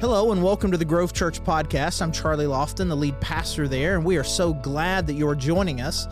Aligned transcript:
Hello 0.00 0.32
and 0.32 0.42
welcome 0.42 0.72
to 0.72 0.76
the 0.76 0.84
Grove 0.84 1.12
Church 1.12 1.42
podcast. 1.42 2.02
I'm 2.02 2.10
Charlie 2.10 2.46
Lofton, 2.46 2.88
the 2.88 2.96
lead 2.96 3.18
pastor 3.20 3.68
there, 3.68 3.94
and 3.94 4.04
we 4.04 4.16
are 4.16 4.24
so 4.24 4.52
glad 4.52 5.06
that 5.06 5.14
you're 5.14 5.36
joining 5.36 5.80
us. 5.80 6.08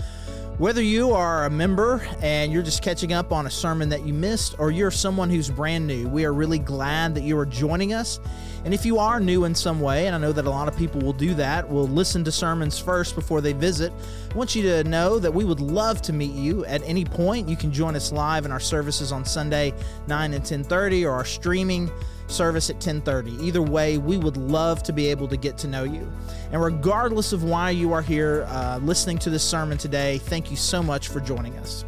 Whether 0.58 0.83
you 0.83 1.10
are 1.12 1.47
a 1.47 1.50
member 1.50 2.07
and 2.21 2.53
you're 2.53 2.63
just 2.63 2.81
catching 2.81 3.13
up 3.13 3.33
on 3.33 3.47
a 3.47 3.50
sermon 3.50 3.89
that 3.89 4.07
you 4.07 4.15
missed, 4.15 4.55
or 4.60 4.71
you're 4.71 4.92
someone 4.92 5.29
who's 5.29 5.50
brand 5.50 5.89
new, 5.89 6.08
we 6.08 6.25
are 6.25 6.33
really 6.33 6.60
glad 6.60 7.15
that 7.17 7.23
you 7.23 7.37
are 7.37 7.45
joining 7.45 7.92
us. 7.92 8.21
And 8.64 8.73
if 8.73 8.87
you 8.87 8.98
are 8.98 9.18
new 9.18 9.45
in 9.45 9.55
some 9.55 9.80
way, 9.80 10.07
and 10.07 10.14
I 10.14 10.19
know 10.19 10.33
that 10.33 10.46
a 10.46 10.51
lot 10.51 10.69
of 10.69 10.77
people 10.77 11.01
will 11.01 11.12
do 11.12 11.35
that, 11.35 11.69
will 11.69 11.89
listen 11.89 12.23
to 12.25 12.33
sermons 12.33 12.79
first 12.79 13.17
before 13.17 13.41
they 13.41 13.53
visit, 13.53 13.93
I 14.30 14.35
want 14.35 14.55
you 14.55 14.62
to 14.62 14.85
know 14.85 15.19
that 15.19 15.35
we 15.35 15.45
would 15.45 15.61
love 15.61 16.01
to 16.03 16.12
meet 16.12 16.33
you 16.33 16.64
at 16.67 16.83
any 16.85 17.05
point. 17.05 17.49
You 17.49 17.57
can 17.57 17.73
join 17.73 17.96
us 17.96 18.12
live 18.12 18.45
in 18.45 18.53
our 18.53 18.61
services 18.61 19.11
on 19.11 19.25
Sunday, 19.25 19.75
9 20.07 20.33
and 20.33 20.45
10:30, 20.45 21.05
or 21.05 21.11
our 21.11 21.25
streaming 21.25 21.91
service 22.33 22.71
at 22.71 22.80
10:30. 22.80 23.41
Either 23.43 23.62
way, 23.62 23.98
we 23.98 24.17
would 24.17 24.37
love 24.37 24.83
to 24.84 24.93
be 24.93 25.09
able 25.09 25.29
to 25.29 25.37
get 25.37 25.59
to 25.59 25.69
know 25.69 25.84
you. 25.84 26.11
And 26.51 26.62
regardless 26.62 27.33
of 27.33 27.45
why 27.45 27.70
you 27.70 27.93
are 27.93 28.02
here 28.02 28.47
uh, 28.48 28.79
listening 28.83 29.19
to 29.19 29.30
this 29.30 29.45
sermon 29.45 29.79
today, 29.79 30.19
thank 30.19 30.51
you 30.51 30.56
so 30.56 30.83
much 30.83 31.09
for 31.09 31.20
joining 31.20 31.56
us. 31.59 31.84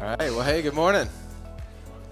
All 0.00 0.16
right. 0.16 0.30
Well, 0.30 0.42
hey, 0.42 0.62
good 0.62 0.74
morning. 0.74 1.08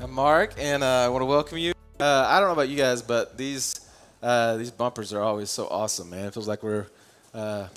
I'm 0.00 0.12
Mark, 0.12 0.54
and 0.58 0.82
uh, 0.82 1.04
I 1.04 1.08
want 1.08 1.22
to 1.22 1.26
welcome 1.26 1.58
you. 1.58 1.72
Uh, 1.98 2.26
I 2.28 2.38
don't 2.38 2.48
know 2.48 2.52
about 2.52 2.68
you 2.68 2.76
guys, 2.76 3.00
but 3.00 3.38
these 3.38 3.80
uh, 4.22 4.56
these 4.56 4.70
bumpers 4.70 5.12
are 5.12 5.22
always 5.22 5.50
so 5.50 5.66
awesome, 5.68 6.10
man. 6.10 6.26
It 6.26 6.34
feels 6.34 6.48
like 6.48 6.62
we're 6.62 6.86
uh, 7.32 7.68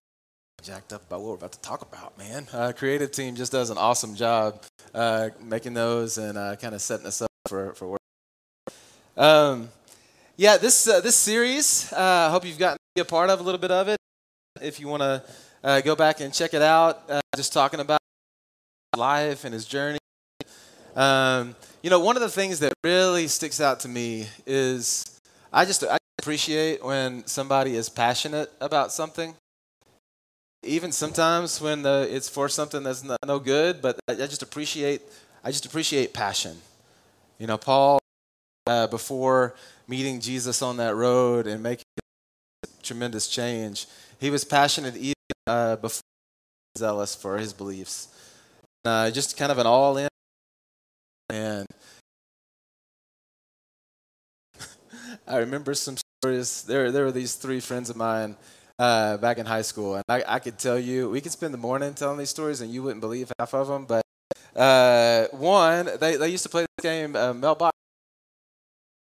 jacked 0.61 0.91
up 0.91 1.05
about 1.08 1.22
what 1.22 1.30
we're 1.30 1.36
about 1.36 1.53
to 1.53 1.61
talk 1.61 1.81
about, 1.81 2.17
man. 2.17 2.48
Uh, 2.52 2.73
creative 2.75 3.11
team 3.11 3.36
just 3.36 3.52
does 3.52 3.70
an 3.70 3.77
awesome 3.77 4.16
job 4.16 4.64
uh, 4.94 5.30
making 5.41 5.73
those 5.73 6.17
and 6.17 6.36
kind 6.59 6.75
of 6.75 6.81
setting 6.81 7.05
us 7.05 7.22
up 7.22 7.30
for 7.48 7.73
for 7.73 7.88
work. 7.88 7.98
Um, 9.20 9.68
yeah, 10.38 10.55
this 10.55 10.86
this 10.86 11.18
series. 11.18 11.91
I 11.91 12.30
hope 12.30 12.46
you've 12.46 12.58
gotten 12.58 12.78
to 12.78 12.82
be 12.96 13.02
a 13.02 13.06
part 13.06 13.30
of 13.30 13.42
a 13.42 13.44
little 13.44 13.59
bit 13.59 13.70
of 13.70 13.89
it. 13.89 13.98
If 14.61 14.80
you 14.80 14.88
want 14.88 15.03
to 15.03 15.81
go 15.84 15.94
back 15.94 16.22
and 16.22 16.34
check 16.34 16.53
it 16.53 16.61
out, 16.61 17.03
just 17.36 17.52
talking 17.52 17.81
about 17.81 18.00
life 18.95 19.44
and 19.44 19.53
his 19.53 19.66
journey. 19.66 20.00
Um, 20.95 21.58
you 21.84 21.89
know, 21.89 22.00
one 22.00 22.16
of 22.16 22.22
the 22.22 22.30
things 22.30 22.59
that 22.59 22.72
really 22.81 23.28
sticks 23.28 23.59
out 23.59 23.81
to 23.81 23.89
me 23.89 24.28
is 24.48 25.20
I 25.52 25.66
just 25.66 25.83
I 25.83 25.98
appreciate 26.17 26.81
when 26.81 27.28
somebody 27.28 27.76
is 27.76 27.89
passionate 27.89 28.50
about 28.61 28.94
something. 28.94 29.36
Even 30.64 30.94
sometimes 30.94 31.59
when 31.59 31.81
the, 31.81 32.08
it's 32.09 32.30
for 32.30 32.48
something 32.48 32.83
that's 32.83 33.04
not, 33.04 33.20
no 33.26 33.39
good, 33.39 33.81
but 33.81 34.00
I, 34.08 34.14
I 34.14 34.28
just 34.28 34.44
appreciate 34.44 35.02
I 35.44 35.52
just 35.52 35.66
appreciate 35.66 36.14
passion. 36.14 36.56
You 37.38 37.48
know, 37.48 37.58
Paul 37.58 38.00
uh, 38.70 38.86
before 38.86 39.56
meeting 39.88 40.20
Jesus 40.20 40.62
on 40.62 40.78
that 40.78 40.95
road 40.95 41.48
and 41.48 41.64
making 41.64 41.86
a 42.64 42.67
tremendous 42.84 43.28
change, 43.28 43.88
he 44.20 44.30
was 44.30 44.45
passionate 44.45 44.95
even 44.95 45.16
uh, 45.48 45.76
before 45.78 46.03
zealous 46.78 47.16
for 47.16 47.39
his 47.39 47.52
beliefs. 47.52 48.09
Uh, 48.86 49.09
just 49.09 49.38
kind 49.38 49.52
of 49.52 49.58
an 49.58 49.66
all 49.66 49.98
in 49.98 50.08
and 51.31 51.66
I 55.28 55.38
remember 55.38 55.73
some 55.73 55.95
stories. 56.22 56.61
There, 56.64 56.92
there 56.92 57.06
were 57.06 57.11
these 57.11 57.33
three 57.33 57.59
friends 57.59 57.89
of 57.89 57.95
mine 57.95 58.36
uh, 58.78 59.17
back 59.17 59.39
in 59.39 59.48
high 59.48 59.64
school, 59.64 59.95
and 59.95 60.04
I, 60.08 60.23
I, 60.28 60.39
could 60.39 60.59
tell 60.59 60.78
you, 60.80 61.09
we 61.09 61.22
could 61.22 61.31
spend 61.31 61.54
the 61.54 61.58
morning 61.58 61.95
telling 61.95 62.20
these 62.20 62.30
stories, 62.30 62.61
and 62.61 62.72
you 62.72 62.83
wouldn't 62.83 63.02
believe 63.02 63.31
half 63.39 63.54
of 63.54 63.67
them. 63.67 63.86
But 63.86 64.04
uh, 64.56 65.26
one, 65.31 65.89
they, 66.00 66.16
they 66.17 66.30
used 66.30 66.44
to 66.44 66.50
play 66.50 66.61
this 66.61 66.83
game, 66.83 67.16
uh, 67.16 67.33
mailbox. 67.33 67.78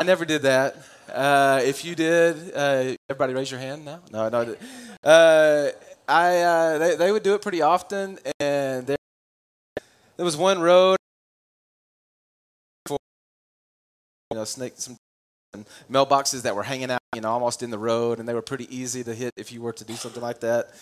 I 0.02 0.04
never 0.04 0.24
did 0.24 0.42
that. 0.42 0.74
Uh, 1.08 1.60
if 1.62 1.84
you 1.84 1.94
did, 1.94 2.52
uh, 2.56 2.96
everybody 3.08 3.34
raise 3.34 3.52
your 3.52 3.60
hand 3.60 3.84
now. 3.84 4.00
No, 4.10 4.28
no. 4.28 4.56
Uh, 5.04 5.68
I 6.08 6.38
uh, 6.38 6.78
they, 6.78 6.96
they 6.96 7.12
would 7.12 7.22
do 7.22 7.34
it 7.34 7.42
pretty 7.42 7.62
often, 7.62 8.18
and 8.40 8.84
there, 8.84 8.96
there 10.16 10.24
was 10.24 10.36
one 10.36 10.60
road 10.60 10.96
you 12.90 12.98
know, 14.32 14.42
snake 14.42 14.72
some 14.74 14.96
mailboxes 15.88 16.42
that 16.42 16.56
were 16.56 16.64
hanging 16.64 16.90
out, 16.90 16.98
you 17.14 17.20
know, 17.20 17.30
almost 17.30 17.62
in 17.62 17.70
the 17.70 17.78
road, 17.78 18.18
and 18.18 18.28
they 18.28 18.34
were 18.34 18.42
pretty 18.42 18.66
easy 18.76 19.04
to 19.04 19.14
hit 19.14 19.32
if 19.36 19.52
you 19.52 19.62
were 19.62 19.72
to 19.72 19.84
do 19.84 19.94
something 19.94 20.20
like 20.20 20.40
that. 20.40 20.74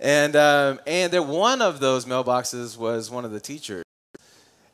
And 0.00 0.36
um, 0.36 0.80
and 0.86 1.10
there, 1.10 1.22
one 1.22 1.62
of 1.62 1.80
those 1.80 2.04
mailboxes 2.04 2.76
was 2.76 3.10
one 3.10 3.24
of 3.24 3.30
the 3.30 3.40
teachers, 3.40 3.84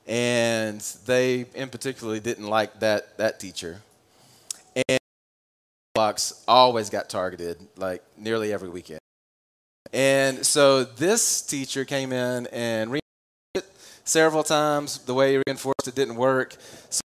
and 0.09 0.81
they 1.07 1.47
in 1.55 1.69
particular 1.69 2.19
didn't 2.19 2.49
like 2.49 2.81
that 2.81 3.17
that 3.19 3.39
teacher. 3.39 3.81
And 4.75 4.99
box 5.95 6.43
always 6.49 6.91
got 6.91 7.09
targeted, 7.09 7.59
like 7.77 8.03
nearly 8.17 8.53
every 8.53 8.69
weekend. 8.69 9.01
And 9.93 10.45
so 10.47 10.85
this 10.85 11.43
teacher 11.43 11.85
came 11.85 12.13
in 12.13 12.47
and 12.47 12.91
reinforced 12.91 13.03
it 13.55 13.65
several 14.05 14.43
times. 14.43 14.99
The 14.99 15.15
way 15.15 15.33
he 15.33 15.43
reinforced 15.47 15.87
it 15.87 15.95
didn't 15.95 16.17
work. 16.17 16.57
So 16.89 17.01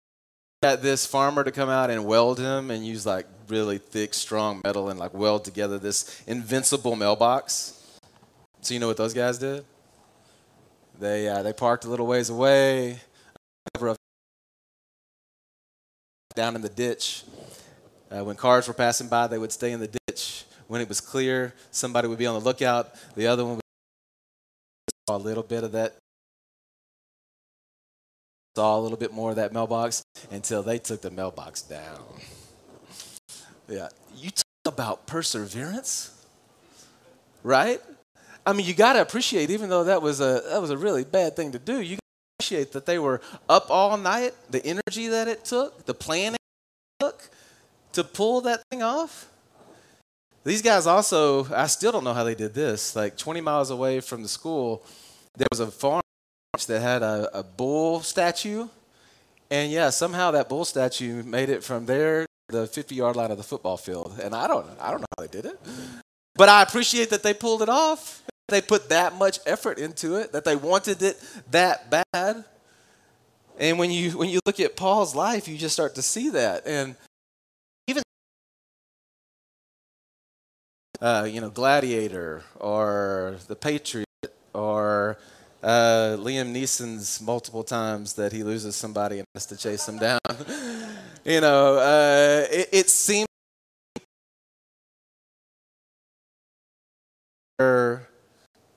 got 0.62 0.82
this 0.82 1.06
farmer 1.06 1.44
to 1.44 1.52
come 1.52 1.68
out 1.68 1.90
and 1.90 2.04
weld 2.06 2.38
him 2.38 2.70
and 2.70 2.86
use 2.86 3.04
like 3.04 3.26
really 3.48 3.78
thick, 3.78 4.14
strong 4.14 4.60
metal 4.64 4.88
and 4.88 4.98
like 4.98 5.14
weld 5.14 5.44
together 5.44 5.78
this 5.78 6.22
invincible 6.26 6.96
mailbox. 6.96 7.74
So 8.62 8.74
you 8.74 8.80
know 8.80 8.88
what 8.88 8.96
those 8.96 9.14
guys 9.14 9.38
did? 9.38 9.64
They 10.98 11.28
uh, 11.28 11.42
they 11.42 11.52
parked 11.52 11.84
a 11.84 11.88
little 11.88 12.06
ways 12.06 12.28
away, 12.28 12.98
down 16.34 16.56
in 16.56 16.62
the 16.62 16.68
ditch. 16.68 17.22
Uh, 18.10 18.24
when 18.24 18.36
cars 18.36 18.66
were 18.66 18.74
passing 18.74 19.08
by, 19.08 19.26
they 19.26 19.38
would 19.38 19.52
stay 19.52 19.72
in 19.72 19.80
the 19.80 19.90
ditch. 20.06 20.44
When 20.66 20.80
it 20.80 20.88
was 20.88 21.00
clear, 21.00 21.54
somebody 21.70 22.08
would 22.08 22.18
be 22.18 22.26
on 22.26 22.38
the 22.38 22.44
lookout. 22.44 22.94
The 23.14 23.26
other 23.26 23.44
one 23.44 23.56
would 23.56 23.62
saw 25.08 25.16
a 25.16 25.18
little 25.18 25.42
bit 25.42 25.64
of 25.64 25.72
that 25.72 25.96
saw 28.58 28.76
a 28.76 28.80
little 28.80 28.98
bit 28.98 29.12
more 29.12 29.30
of 29.30 29.36
that 29.36 29.52
mailbox 29.52 30.02
until 30.32 30.64
they 30.64 30.80
took 30.80 31.00
the 31.00 31.12
mailbox 31.12 31.62
down. 31.62 32.02
Yeah, 33.68 33.88
you 34.16 34.30
talk 34.30 34.44
about 34.66 35.06
perseverance, 35.06 36.26
right? 37.44 37.80
I 38.44 38.52
mean, 38.52 38.66
you 38.66 38.74
got 38.74 38.94
to 38.94 39.00
appreciate, 39.00 39.50
even 39.50 39.68
though 39.68 39.84
that 39.84 40.02
was 40.02 40.20
a 40.20 40.42
that 40.50 40.60
was 40.60 40.70
a 40.70 40.76
really 40.76 41.04
bad 41.04 41.36
thing 41.36 41.52
to 41.52 41.60
do. 41.60 41.80
You 41.80 41.98
appreciate 42.34 42.72
that 42.72 42.84
they 42.84 42.98
were 42.98 43.20
up 43.48 43.70
all 43.70 43.96
night, 43.96 44.34
the 44.50 44.64
energy 44.66 45.06
that 45.06 45.28
it 45.28 45.44
took, 45.44 45.86
the 45.86 45.94
planning 45.94 46.34
it 46.34 47.04
took 47.04 47.30
to 47.92 48.04
pull 48.04 48.40
that 48.42 48.62
thing 48.70 48.82
off. 48.82 49.28
These 50.44 50.62
guys 50.62 50.86
also, 50.86 51.52
I 51.52 51.66
still 51.66 51.92
don't 51.92 52.04
know 52.04 52.14
how 52.14 52.24
they 52.24 52.34
did 52.34 52.54
this. 52.54 52.96
Like 52.96 53.16
20 53.18 53.40
miles 53.40 53.70
away 53.70 54.00
from 54.00 54.22
the 54.22 54.28
school, 54.28 54.84
there 55.36 55.48
was 55.50 55.60
a 55.60 55.70
farm 55.70 56.02
that 56.66 56.80
had 56.80 57.02
a, 57.02 57.28
a 57.38 57.42
bull 57.42 58.00
statue. 58.00 58.68
And 59.50 59.70
yeah, 59.70 59.90
somehow 59.90 60.30
that 60.32 60.48
bull 60.48 60.64
statue 60.64 61.22
made 61.22 61.48
it 61.48 61.62
from 61.62 61.86
there 61.86 62.26
the 62.48 62.66
50 62.66 62.94
yard 62.94 63.16
line 63.16 63.30
of 63.30 63.36
the 63.36 63.44
football 63.44 63.76
field. 63.76 64.18
And 64.22 64.34
I 64.34 64.46
don't, 64.46 64.66
I 64.80 64.90
don't 64.90 65.00
know 65.00 65.06
how 65.16 65.26
they 65.26 65.30
did 65.30 65.44
it. 65.44 65.60
But 66.34 66.48
I 66.48 66.62
appreciate 66.62 67.10
that 67.10 67.22
they 67.22 67.34
pulled 67.34 67.62
it 67.62 67.68
off. 67.68 68.22
They 68.48 68.62
put 68.62 68.88
that 68.88 69.14
much 69.16 69.40
effort 69.44 69.78
into 69.78 70.16
it, 70.16 70.32
that 70.32 70.44
they 70.44 70.56
wanted 70.56 71.02
it 71.02 71.22
that 71.50 71.90
bad. 71.90 72.44
And 73.58 73.78
when 73.78 73.90
you, 73.90 74.16
when 74.16 74.30
you 74.30 74.40
look 74.46 74.60
at 74.60 74.76
Paul's 74.76 75.14
life, 75.14 75.46
you 75.48 75.58
just 75.58 75.74
start 75.74 75.94
to 75.96 76.02
see 76.02 76.30
that. 76.30 76.66
And 76.66 76.96
uh, 81.00 81.26
you 81.30 81.40
know, 81.40 81.50
Gladiator 81.50 82.42
or 82.58 83.36
The 83.46 83.56
Patriot 83.56 84.06
or 84.52 85.18
uh, 85.62 86.16
Liam 86.18 86.52
Neeson's 86.52 87.20
multiple 87.20 87.62
times 87.62 88.14
that 88.14 88.32
he 88.32 88.42
loses 88.42 88.76
somebody 88.76 89.18
and 89.18 89.26
has 89.34 89.46
to 89.46 89.56
chase 89.56 89.86
them 89.86 89.98
down. 89.98 90.18
you 91.24 91.40
know, 91.40 91.76
uh, 91.76 92.46
it, 92.50 92.68
it 92.72 92.90
seems 92.90 93.28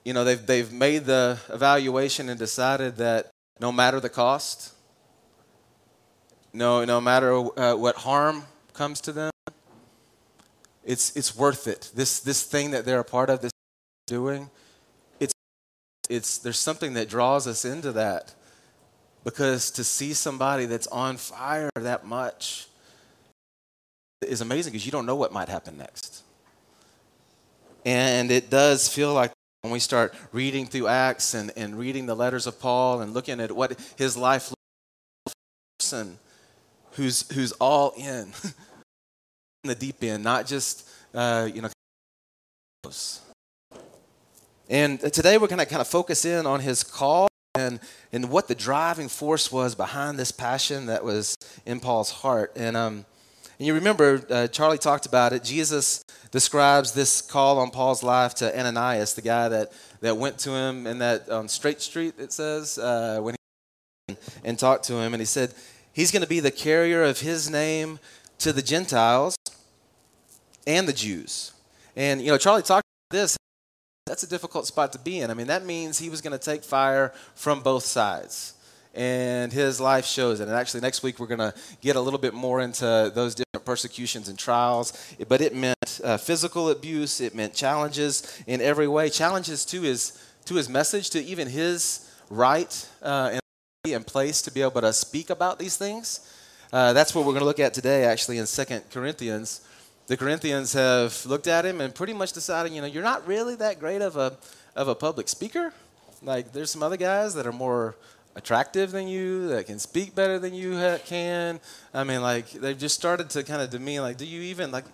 you 0.04 0.12
know 0.12 0.24
they've 0.24 0.44
they've 0.46 0.72
made 0.72 1.04
the 1.04 1.38
evaluation 1.48 2.28
and 2.28 2.38
decided 2.38 2.96
that 2.96 3.30
no 3.60 3.70
matter 3.70 4.00
the 4.00 4.08
cost, 4.08 4.74
no 6.52 6.84
no 6.84 7.00
matter 7.00 7.32
uh, 7.32 7.74
what 7.74 7.96
harm 7.96 8.44
comes 8.74 9.00
to 9.02 9.12
them, 9.12 9.31
it's 10.84 11.16
it's 11.16 11.36
worth 11.36 11.66
it. 11.68 11.90
This 11.94 12.20
this 12.20 12.42
thing 12.42 12.72
that 12.72 12.84
they're 12.84 13.00
a 13.00 13.04
part 13.04 13.30
of, 13.30 13.40
this 13.40 13.52
doing 14.06 14.50
it's 15.20 15.32
it's, 16.10 16.38
there's 16.38 16.58
something 16.58 16.94
that 16.94 17.08
draws 17.08 17.46
us 17.46 17.64
into 17.64 17.92
that 17.92 18.34
because 19.24 19.70
to 19.70 19.84
see 19.84 20.12
somebody 20.12 20.66
that's 20.66 20.86
on 20.88 21.16
fire 21.16 21.70
that 21.76 22.04
much 22.04 22.66
is 24.20 24.40
amazing 24.40 24.72
because 24.72 24.84
you 24.84 24.92
don't 24.92 25.06
know 25.06 25.16
what 25.16 25.32
might 25.32 25.48
happen 25.48 25.78
next 25.78 26.22
and 27.84 28.30
it 28.30 28.50
does 28.50 28.88
feel 28.88 29.14
like 29.14 29.32
when 29.62 29.72
we 29.72 29.78
start 29.78 30.14
reading 30.32 30.66
through 30.66 30.88
acts 30.88 31.34
and, 31.34 31.52
and 31.56 31.78
reading 31.78 32.06
the 32.06 32.14
letters 32.14 32.46
of 32.46 32.60
paul 32.60 33.00
and 33.00 33.14
looking 33.14 33.40
at 33.40 33.52
what 33.52 33.78
his 33.96 34.16
life 34.16 34.52
person 35.78 36.18
who's 36.92 37.30
who's 37.32 37.52
all 37.52 37.92
in 37.96 38.32
in 39.64 39.68
the 39.68 39.74
deep 39.76 40.02
end, 40.02 40.24
not 40.24 40.44
just, 40.44 40.88
uh, 41.14 41.48
you 41.52 41.62
know, 41.62 41.68
and 44.68 44.98
today 44.98 45.38
we're 45.38 45.46
going 45.46 45.60
to 45.60 45.66
kind 45.66 45.80
of 45.80 45.86
focus 45.86 46.24
in 46.24 46.46
on 46.46 46.58
his 46.58 46.82
call 46.82 47.28
and, 47.54 47.78
and 48.12 48.28
what 48.28 48.48
the 48.48 48.56
driving 48.56 49.08
force 49.08 49.52
was 49.52 49.76
behind 49.76 50.18
this 50.18 50.32
passion 50.32 50.86
that 50.86 51.04
was 51.04 51.36
in 51.64 51.78
Paul's 51.78 52.10
heart. 52.10 52.50
And, 52.56 52.76
um, 52.76 53.04
and 53.60 53.66
you 53.68 53.74
remember, 53.74 54.26
uh, 54.28 54.48
Charlie 54.48 54.78
talked 54.78 55.06
about 55.06 55.32
it. 55.32 55.44
Jesus 55.44 56.02
describes 56.32 56.90
this 56.90 57.20
call 57.22 57.60
on 57.60 57.70
Paul's 57.70 58.02
life 58.02 58.34
to 58.36 58.58
Ananias, 58.58 59.14
the 59.14 59.22
guy 59.22 59.48
that, 59.48 59.72
that 60.00 60.16
went 60.16 60.38
to 60.40 60.50
him 60.50 60.88
in 60.88 60.98
that 60.98 61.30
um, 61.30 61.46
straight 61.46 61.80
street, 61.80 62.14
it 62.18 62.32
says, 62.32 62.78
uh, 62.78 63.20
when 63.20 63.36
he 64.08 64.16
and 64.42 64.58
talked 64.58 64.84
to 64.86 64.94
him. 64.94 65.14
And 65.14 65.20
he 65.20 65.26
said, 65.26 65.54
He's 65.92 66.10
going 66.10 66.22
to 66.22 66.28
be 66.28 66.40
the 66.40 66.50
carrier 66.50 67.04
of 67.04 67.20
his 67.20 67.48
name 67.50 68.00
to 68.38 68.52
the 68.52 68.62
Gentiles 68.62 69.36
and 70.66 70.86
the 70.86 70.92
Jews. 70.92 71.52
And, 71.96 72.20
you 72.20 72.28
know, 72.28 72.38
Charlie 72.38 72.62
talked 72.62 72.86
about 73.10 73.18
this. 73.18 73.36
That's 74.06 74.22
a 74.22 74.28
difficult 74.28 74.66
spot 74.66 74.92
to 74.92 74.98
be 74.98 75.20
in. 75.20 75.30
I 75.30 75.34
mean, 75.34 75.46
that 75.46 75.64
means 75.64 75.98
he 75.98 76.10
was 76.10 76.20
going 76.20 76.38
to 76.38 76.44
take 76.44 76.64
fire 76.64 77.12
from 77.34 77.60
both 77.60 77.84
sides. 77.84 78.54
And 78.94 79.52
his 79.52 79.80
life 79.80 80.04
shows 80.04 80.40
it. 80.40 80.48
And 80.48 80.56
actually, 80.56 80.80
next 80.80 81.02
week, 81.02 81.18
we're 81.18 81.26
going 81.26 81.38
to 81.38 81.54
get 81.80 81.96
a 81.96 82.00
little 82.00 82.18
bit 82.18 82.34
more 82.34 82.60
into 82.60 83.10
those 83.14 83.34
different 83.34 83.64
persecutions 83.64 84.28
and 84.28 84.38
trials. 84.38 84.92
But 85.28 85.40
it 85.40 85.54
meant 85.54 86.00
uh, 86.04 86.18
physical 86.18 86.68
abuse, 86.68 87.20
it 87.20 87.34
meant 87.34 87.54
challenges 87.54 88.42
in 88.46 88.60
every 88.60 88.88
way. 88.88 89.08
Challenges 89.08 89.64
to 89.66 89.80
his, 89.82 90.22
to 90.44 90.56
his 90.56 90.68
message, 90.68 91.08
to 91.10 91.24
even 91.24 91.48
his 91.48 92.10
right 92.28 92.88
uh, 93.02 93.38
and 93.84 94.06
place 94.06 94.42
to 94.42 94.52
be 94.52 94.62
able 94.62 94.80
to 94.80 94.92
speak 94.92 95.30
about 95.30 95.58
these 95.58 95.76
things. 95.76 96.20
Uh, 96.72 96.92
that's 96.92 97.14
what 97.14 97.24
we're 97.24 97.32
going 97.32 97.40
to 97.40 97.46
look 97.46 97.60
at 97.60 97.74
today, 97.74 98.04
actually, 98.04 98.38
in 98.38 98.46
Second 98.46 98.82
Corinthians 98.90 99.62
the 100.12 100.16
Corinthians 100.18 100.74
have 100.74 101.24
looked 101.24 101.46
at 101.46 101.64
him 101.64 101.80
and 101.80 101.94
pretty 101.94 102.12
much 102.12 102.34
decided, 102.34 102.70
you 102.70 102.82
know, 102.82 102.86
you're 102.86 103.02
not 103.02 103.26
really 103.26 103.54
that 103.54 103.80
great 103.80 104.02
of 104.02 104.14
a 104.18 104.36
of 104.76 104.86
a 104.86 104.94
public 104.94 105.26
speaker. 105.26 105.72
Like 106.22 106.52
there's 106.52 106.70
some 106.70 106.82
other 106.82 106.98
guys 106.98 107.32
that 107.32 107.46
are 107.46 107.52
more 107.66 107.96
attractive 108.36 108.90
than 108.90 109.08
you, 109.08 109.48
that 109.48 109.64
can 109.64 109.78
speak 109.78 110.14
better 110.14 110.38
than 110.38 110.52
you 110.52 110.98
can. 111.06 111.60
I 111.94 112.04
mean, 112.04 112.20
like 112.20 112.50
they've 112.50 112.76
just 112.76 112.94
started 112.94 113.30
to 113.30 113.42
kind 113.42 113.62
of 113.62 113.70
demean, 113.70 114.02
like, 114.02 114.18
do 114.18 114.26
you 114.26 114.42
even 114.42 114.70
like 114.70 114.84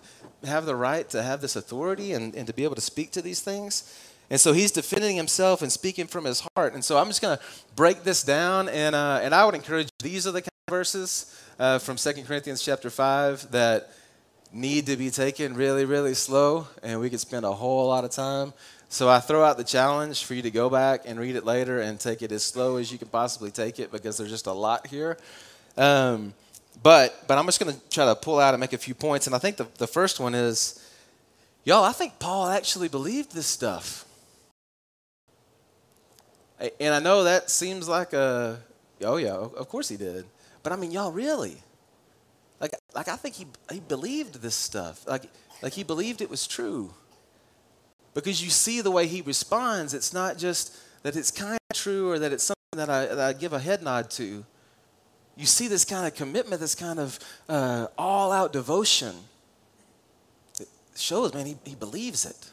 have 0.45 0.65
the 0.65 0.77
right 0.77 1.09
to 1.09 1.21
have 1.21 1.41
this 1.41 1.57
authority 1.57 2.13
and, 2.13 2.33
and 2.33 2.47
to 2.47 2.53
be 2.53 2.63
able 2.63 2.75
to 2.75 2.81
speak 2.81 3.11
to 3.11 3.21
these 3.21 3.41
things? 3.41 3.93
And 4.29 4.39
so 4.39 4.53
he's 4.53 4.71
defending 4.71 5.17
himself 5.17 5.61
and 5.61 5.69
speaking 5.69 6.07
from 6.07 6.23
his 6.23 6.47
heart. 6.55 6.73
And 6.75 6.85
so 6.85 6.97
I'm 6.97 7.07
just 7.07 7.21
going 7.21 7.37
to 7.37 7.43
break 7.75 8.03
this 8.03 8.23
down, 8.23 8.69
and 8.69 8.95
uh, 8.95 9.19
and 9.21 9.35
I 9.35 9.43
would 9.43 9.55
encourage 9.55 9.89
these 10.01 10.25
are 10.25 10.31
the 10.31 10.43
kind 10.43 10.59
of 10.69 10.71
verses 10.71 11.37
uh, 11.59 11.77
from 11.77 11.97
Second 11.97 12.25
Corinthians 12.25 12.63
chapter 12.63 12.89
five 12.89 13.51
that 13.51 13.91
need 14.51 14.87
to 14.87 14.97
be 14.97 15.09
taken 15.09 15.53
really, 15.53 15.85
really 15.85 16.13
slow, 16.13 16.67
and 16.81 16.99
we 16.99 17.09
could 17.09 17.19
spend 17.19 17.45
a 17.45 17.51
whole 17.51 17.87
lot 17.87 18.03
of 18.03 18.11
time. 18.11 18.53
So 18.89 19.07
I 19.07 19.19
throw 19.19 19.43
out 19.43 19.57
the 19.57 19.63
challenge 19.63 20.25
for 20.25 20.33
you 20.33 20.41
to 20.41 20.51
go 20.51 20.69
back 20.69 21.03
and 21.05 21.19
read 21.19 21.35
it 21.35 21.45
later 21.45 21.79
and 21.79 21.99
take 21.99 22.23
it 22.23 22.31
as 22.31 22.43
slow 22.43 22.77
as 22.77 22.91
you 22.91 22.97
can 22.97 23.07
possibly 23.07 23.51
take 23.51 23.79
it 23.79 23.91
because 23.91 24.17
there's 24.17 24.31
just 24.31 24.47
a 24.47 24.51
lot 24.51 24.87
here. 24.87 25.17
Um, 25.77 26.33
but 26.81 27.27
but 27.27 27.37
I'm 27.37 27.45
just 27.45 27.59
going 27.59 27.73
to 27.73 27.89
try 27.89 28.05
to 28.05 28.15
pull 28.15 28.39
out 28.39 28.55
and 28.55 28.59
make 28.59 28.73
a 28.73 28.77
few 28.79 28.95
points. 28.95 29.27
And 29.27 29.35
I 29.35 29.39
think 29.39 29.57
the, 29.57 29.67
the 29.77 29.85
first 29.85 30.19
one 30.19 30.33
is, 30.33 30.83
y'all, 31.63 31.83
I 31.83 31.91
think 31.91 32.17
Paul 32.17 32.47
actually 32.47 32.87
believed 32.87 33.33
this 33.33 33.45
stuff. 33.45 34.05
And 36.79 36.93
I 36.93 36.99
know 36.99 37.23
that 37.23 37.49
seems 37.51 37.87
like 37.87 38.13
a, 38.13 38.59
oh 39.03 39.17
yeah, 39.17 39.33
of 39.33 39.69
course 39.69 39.87
he 39.87 39.97
did. 39.97 40.25
But 40.63 40.73
I 40.73 40.75
mean, 40.75 40.91
y'all, 40.91 41.11
really? 41.11 41.57
Like, 42.59 42.75
like 42.93 43.07
I 43.07 43.15
think 43.15 43.35
he, 43.35 43.47
he 43.71 43.79
believed 43.79 44.41
this 44.41 44.55
stuff. 44.55 45.07
Like, 45.07 45.29
like 45.61 45.73
he 45.73 45.83
believed 45.83 46.21
it 46.21 46.29
was 46.29 46.45
true. 46.47 46.93
Because 48.13 48.43
you 48.43 48.49
see 48.49 48.81
the 48.81 48.91
way 48.91 49.07
he 49.07 49.21
responds, 49.21 49.93
it's 49.93 50.13
not 50.13 50.37
just 50.37 50.75
that 51.03 51.15
it's 51.15 51.31
kind 51.31 51.57
of 51.69 51.77
true 51.77 52.11
or 52.11 52.19
that 52.19 52.33
it's 52.33 52.43
something 52.43 52.77
that 52.77 52.89
I, 52.89 53.05
that 53.05 53.19
I 53.19 53.33
give 53.33 53.53
a 53.53 53.59
head 53.59 53.81
nod 53.83 54.09
to. 54.11 54.45
You 55.37 55.45
see 55.45 55.67
this 55.67 55.85
kind 55.85 56.05
of 56.05 56.15
commitment, 56.15 56.59
this 56.59 56.75
kind 56.75 56.99
of 56.99 57.17
uh, 57.47 57.87
all 57.97 58.31
out 58.31 58.51
devotion. 58.51 59.15
It 60.59 60.67
shows, 60.95 61.33
man, 61.33 61.45
he, 61.45 61.57
he 61.63 61.75
believes 61.75 62.25
it. 62.25 62.51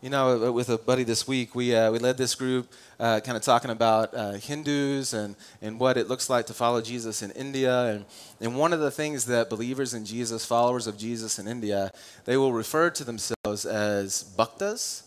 You 0.00 0.10
know, 0.10 0.46
uh, 0.46 0.52
with 0.52 0.68
a 0.68 0.78
buddy 0.78 1.02
this 1.02 1.26
week, 1.26 1.56
we, 1.56 1.74
uh, 1.74 1.90
we 1.90 1.98
led 1.98 2.16
this 2.16 2.36
group 2.36 2.72
uh, 3.00 3.18
kind 3.18 3.36
of 3.36 3.42
talking 3.42 3.72
about 3.72 4.14
uh, 4.14 4.34
Hindus 4.34 5.12
and, 5.12 5.34
and 5.60 5.80
what 5.80 5.96
it 5.96 6.06
looks 6.06 6.30
like 6.30 6.46
to 6.46 6.54
follow 6.54 6.80
Jesus 6.80 7.20
in 7.20 7.32
India. 7.32 7.86
And, 7.86 8.04
and 8.40 8.56
one 8.56 8.72
of 8.72 8.78
the 8.78 8.92
things 8.92 9.24
that 9.24 9.50
believers 9.50 9.94
in 9.94 10.04
Jesus, 10.04 10.44
followers 10.44 10.86
of 10.86 10.96
Jesus 10.96 11.40
in 11.40 11.48
India, 11.48 11.90
they 12.26 12.36
will 12.36 12.52
refer 12.52 12.90
to 12.90 13.02
themselves 13.02 13.66
as 13.66 14.22
bhaktas, 14.38 15.02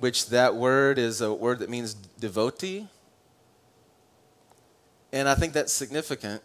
which 0.00 0.28
that 0.30 0.56
word 0.56 0.98
is 0.98 1.20
a 1.20 1.32
word 1.32 1.60
that 1.60 1.70
means 1.70 1.94
devotee. 1.94 2.88
And 5.12 5.28
I 5.28 5.36
think 5.36 5.52
that's 5.52 5.72
significant 5.72 6.42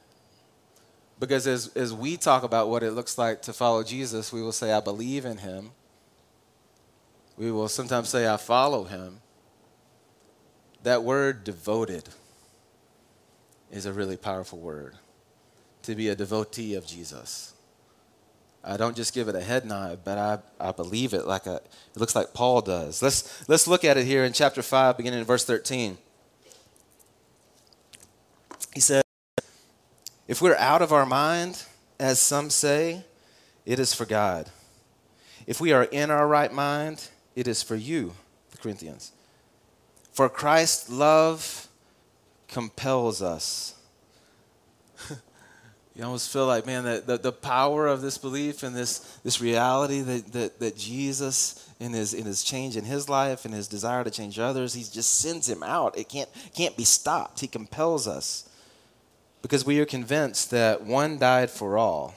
because 1.20 1.48
as, 1.48 1.70
as 1.76 1.96
we 1.96 2.16
talk 2.16 2.44
about 2.44 2.70
what 2.70 2.84
it 2.84 2.92
looks 2.92 3.18
like 3.18 3.42
to 3.42 3.54
follow 3.54 3.82
Jesus, 3.82 4.32
we 4.32 4.44
will 4.44 4.52
say, 4.52 4.72
I 4.72 4.82
believe 4.82 5.26
in 5.26 5.38
him. 5.38 5.72
We 7.42 7.52
will 7.52 7.70
sometimes 7.70 8.10
say, 8.10 8.32
I 8.32 8.38
follow 8.38 8.84
him. 8.84 9.20
That 10.84 11.02
word 11.02 11.44
devoted 11.44 12.08
is 13.72 13.88
a 13.88 13.94
really 13.94 14.16
powerful 14.16 14.60
word. 14.60 14.94
To 15.84 15.96
be 15.96 16.10
a 16.10 16.16
devotee 16.16 16.76
of 16.76 16.86
Jesus. 16.86 17.56
I 18.64 18.78
don't 18.78 18.96
just 18.96 19.16
give 19.16 19.28
it 19.28 19.34
a 19.34 19.42
head 19.42 19.66
nod, 19.66 20.02
but 20.04 20.20
I, 20.20 20.38
I 20.60 20.72
believe 20.72 21.16
it 21.16 21.26
like 21.26 21.48
a, 21.48 21.56
it 21.56 21.98
looks 22.00 22.16
like 22.16 22.32
Paul 22.32 22.62
does. 22.62 23.02
Let's, 23.02 23.50
let's 23.50 23.68
look 23.68 23.84
at 23.84 23.98
it 23.98 24.06
here 24.06 24.24
in 24.24 24.34
chapter 24.34 24.62
5, 24.62 24.96
beginning 24.96 25.22
in 25.22 25.26
verse 25.26 25.44
13. 25.44 25.98
He 28.76 28.82
said, 28.82 29.02
If 30.28 30.44
we're 30.44 30.58
out 30.58 30.84
of 30.84 30.94
our 30.94 31.08
mind, 31.08 31.64
as 32.00 32.20
some 32.20 32.52
say, 32.52 33.04
it 33.66 33.80
is 33.80 33.96
for 33.96 34.06
God. 34.06 34.52
If 35.48 35.60
we 35.60 35.72
are 35.72 35.86
in 35.86 36.12
our 36.12 36.28
right 36.28 36.54
mind, 36.54 37.10
it 37.36 37.48
is 37.48 37.64
for 37.64 37.76
you, 37.76 38.14
the 38.52 38.58
Corinthians. 38.58 39.12
For 40.12 40.28
Christ's 40.28 40.90
love 40.90 41.68
compels 42.48 43.22
us. 43.22 43.76
you 45.96 46.04
almost 46.04 46.32
feel 46.32 46.46
like, 46.46 46.66
man, 46.66 46.84
the, 46.84 47.04
the, 47.06 47.18
the, 47.18 47.32
power 47.32 47.88
of 47.88 48.02
this 48.02 48.18
belief 48.18 48.64
and 48.64 48.76
this, 48.76 49.00
this 49.24 49.40
reality 49.40 50.02
that, 50.02 50.32
that, 50.34 50.60
that 50.60 50.78
Jesus, 50.78 51.70
in 51.80 51.94
his, 51.94 52.14
in 52.14 52.26
his 52.26 52.44
change 52.44 52.76
in 52.76 52.84
his 52.84 53.08
life 53.08 53.46
and 53.46 53.54
his 53.54 53.70
desire 53.70 54.04
to 54.04 54.12
change 54.12 54.38
others, 54.38 54.74
he 54.74 54.84
just 54.84 55.20
sends 55.20 55.50
him 55.50 55.64
out. 55.64 55.98
It 55.98 56.10
can't, 56.10 56.30
can't 56.54 56.76
be 56.76 56.84
stopped. 56.84 57.40
He 57.40 57.48
compels 57.48 58.08
us 58.08 58.50
because 59.42 59.66
we 59.66 59.80
are 59.80 59.86
convinced 59.86 60.52
that 60.52 60.84
one 60.84 61.18
died 61.18 61.50
for 61.50 61.78
all, 61.78 62.16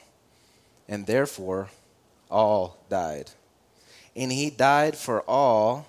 and 0.89 1.07
therefore 1.07 1.69
all 2.29 2.77
died 2.89 3.31
and 4.15 4.31
he 4.31 4.49
died 4.49 4.95
for 4.95 5.21
all, 5.21 5.87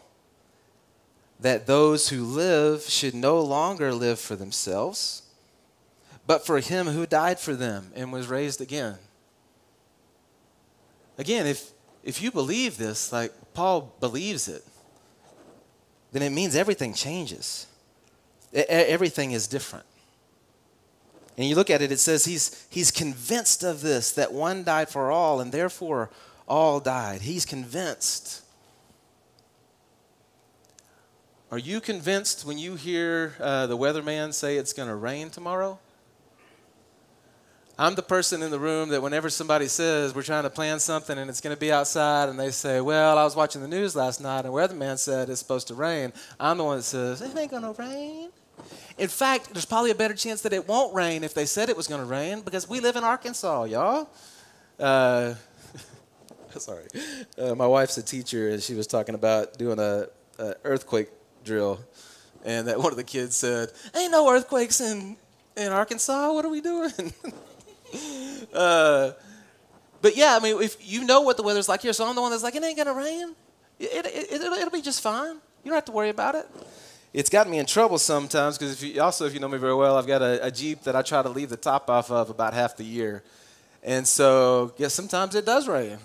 that 1.39 1.67
those 1.67 2.09
who 2.09 2.25
live 2.25 2.83
should 2.83 3.15
no 3.15 3.41
longer 3.41 3.93
live 3.93 4.19
for 4.19 4.37
themselves, 4.37 5.23
but 6.27 6.45
for 6.45 6.61
him 6.61 6.87
who 6.87 7.07
died 7.07 7.39
for 7.39 7.55
them 7.55 7.93
and 7.95 8.13
was 8.13 8.27
raised 8.27 8.61
again. 8.61 8.97
Again, 11.19 11.47
if, 11.47 11.71
if 12.03 12.21
you 12.21 12.31
believe 12.31 12.79
this, 12.79 13.13
like 13.13 13.33
Paul 13.55 13.95
believes 14.01 14.49
it, 14.49 14.65
then 16.13 16.23
it 16.23 16.31
means 16.31 16.57
everything 16.57 16.95
changes. 16.95 17.67
Everything 18.53 19.33
is 19.33 19.47
different. 19.47 19.85
And 21.37 21.47
you 21.47 21.55
look 21.55 21.69
at 21.69 21.83
it, 21.83 21.93
it 21.93 21.99
says 21.99 22.25
he's, 22.25 22.67
he's 22.71 22.91
convinced 22.91 23.63
of 23.63 23.83
this, 23.83 24.11
that 24.13 24.33
one 24.33 24.65
died 24.65 24.89
for 24.89 25.11
all, 25.11 25.41
and 25.41 25.53
therefore 25.53 26.11
all 26.47 26.81
died. 26.81 27.23
He's 27.23 27.45
convinced. 27.45 28.43
Are 31.51 31.59
you 31.59 31.81
convinced 31.81 32.45
when 32.45 32.59
you 32.59 32.75
hear 32.75 33.35
uh, 33.41 33.67
the 33.67 33.77
weatherman 33.79 34.35
say 34.35 34.57
it's 34.57 34.73
going 34.73 34.89
to 34.89 34.95
rain 34.95 35.31
tomorrow? 35.31 35.79
I'm 37.79 37.95
the 37.95 38.03
person 38.03 38.43
in 38.43 38.51
the 38.51 38.59
room 38.59 38.89
that 38.89 39.03
whenever 39.03 39.29
somebody 39.29 39.69
says 39.69 40.15
we're 40.15 40.23
trying 40.23 40.45
to 40.45 40.51
plan 40.51 40.81
something 40.81 41.19
and 41.19 41.29
it's 41.29 41.43
going 41.43 41.55
to 41.55 41.61
be 41.61 41.71
outside 41.71 42.31
and 42.31 42.41
they 42.41 42.51
say, 42.51 42.81
Well, 42.81 43.19
I 43.19 43.25
was 43.25 43.37
watching 43.37 43.61
the 43.61 43.69
news 43.69 43.95
last 43.95 44.21
night 44.21 44.45
and 44.45 44.47
the 44.47 44.51
weatherman 44.51 44.99
said 44.99 45.29
it's 45.29 45.41
supposed 45.41 45.69
to 45.69 45.75
rain, 45.75 46.13
I'm 46.41 46.57
the 46.57 46.65
one 46.65 46.79
that 46.79 46.85
says, 46.85 47.21
It 47.21 47.37
ain't 47.37 47.51
going 47.51 47.63
to 47.63 47.81
rain. 47.81 48.31
In 48.97 49.09
fact, 49.09 49.53
there's 49.53 49.67
probably 49.67 49.91
a 49.91 49.95
better 49.95 50.15
chance 50.15 50.41
that 50.43 50.55
it 50.55 50.67
won't 50.67 50.95
rain 50.95 51.23
if 51.23 51.35
they 51.35 51.45
said 51.45 51.69
it 51.69 51.77
was 51.77 51.87
going 51.87 52.01
to 52.01 52.07
rain 52.07 52.41
because 52.41 52.67
we 52.67 52.81
live 52.81 52.97
in 52.97 53.05
Arkansas, 53.05 53.65
y'all. 53.65 54.09
Uh, 54.81 55.35
sorry. 56.61 56.87
Uh, 57.39 57.55
my 57.55 57.67
wife's 57.67 57.97
a 57.99 58.03
teacher, 58.03 58.51
and 58.51 58.63
she 58.63 58.75
was 58.75 58.87
talking 58.87 59.15
about 59.15 59.59
doing 59.59 59.79
a, 59.79 60.07
a, 60.39 60.55
earthquake 60.65 61.09
drill, 61.45 61.81
and 62.45 62.69
that 62.69 62.79
one 62.79 62.93
of 62.93 62.97
the 62.97 63.05
kids 63.05 63.37
said, 63.37 63.71
"Ain't 63.95 64.13
no 64.13 64.31
earthquakes 64.31 64.81
in 64.81 65.17
in 65.57 65.73
Arkansas. 65.73 66.33
What 66.33 66.45
are 66.45 66.51
we 66.51 66.61
doing?" 66.61 67.13
uh, 68.55 69.13
but 70.03 70.17
yeah, 70.17 70.37
I 70.37 70.43
mean, 70.43 70.63
if 70.63 70.77
you 70.81 71.05
know 71.05 71.23
what 71.23 71.37
the 71.37 71.43
weather's 71.43 71.69
like 71.69 71.83
here, 71.83 71.93
so 71.93 72.07
I'm 72.07 72.15
the 72.15 72.21
one 72.21 72.31
that's 72.31 72.43
like, 72.43 72.55
it 72.55 72.63
ain't 72.63 72.77
gonna 72.77 72.95
rain. 72.95 73.35
It, 73.79 74.07
it, 74.07 74.07
it, 74.07 74.33
it'll, 74.33 74.55
it'll 74.55 74.71
be 74.71 74.83
just 74.83 75.03
fine. 75.03 75.37
You 75.65 75.71
don't 75.71 75.75
have 75.75 75.85
to 75.87 75.93
worry 75.93 76.11
about 76.11 76.35
it. 76.35 76.47
It's 77.13 77.31
gotten 77.31 77.51
me 77.51 77.59
in 77.59 77.67
trouble 77.67 77.99
sometimes 77.99 78.59
because 78.59 78.73
if 78.73 78.83
you, 78.83 79.01
also, 79.01 79.27
if 79.27 79.35
you 79.35 79.41
know 79.41 79.49
me 79.49 79.59
very 79.59 79.75
well, 79.75 79.97
I've 79.97 80.07
got 80.07 80.23
a, 80.23 80.47
a 80.47 80.51
Jeep 80.51 80.83
that 80.83 80.95
I 80.95 81.03
try 81.03 81.23
to 81.23 81.29
leave 81.29 81.49
the 81.49 81.57
top 81.57 81.89
off 81.91 82.11
of 82.11 82.31
about 82.31 82.55
half 82.55 82.77
the 82.77 82.85
year. 82.85 83.23
And 83.83 84.07
so, 84.07 84.75
yeah, 84.77 84.89
sometimes 84.89 85.35
it 85.35 85.47
does 85.47 85.67
rain. 85.69 85.99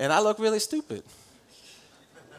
And 0.00 0.14
I 0.14 0.20
look 0.20 0.38
really 0.38 0.58
stupid. 0.58 1.02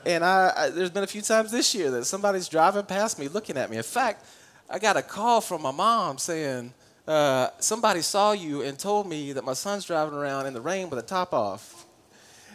And 0.03 0.25
I, 0.25 0.51
I, 0.57 0.69
there's 0.69 0.89
been 0.89 1.03
a 1.03 1.07
few 1.07 1.21
times 1.21 1.51
this 1.51 1.75
year 1.75 1.91
that 1.91 2.05
somebody's 2.05 2.49
driving 2.49 2.83
past 2.85 3.19
me 3.19 3.27
looking 3.27 3.55
at 3.55 3.69
me. 3.69 3.77
In 3.77 3.83
fact, 3.83 4.25
I 4.67 4.79
got 4.79 4.97
a 4.97 5.03
call 5.03 5.41
from 5.41 5.61
my 5.61 5.69
mom 5.69 6.17
saying, 6.17 6.73
uh, 7.07 7.49
somebody 7.59 8.01
saw 8.01 8.31
you 8.31 8.63
and 8.63 8.79
told 8.79 9.07
me 9.07 9.31
that 9.33 9.45
my 9.45 9.53
son's 9.53 9.85
driving 9.85 10.15
around 10.15 10.47
in 10.47 10.55
the 10.55 10.61
rain 10.61 10.89
with 10.89 10.99
the 10.99 11.05
top 11.05 11.35
off. 11.35 11.85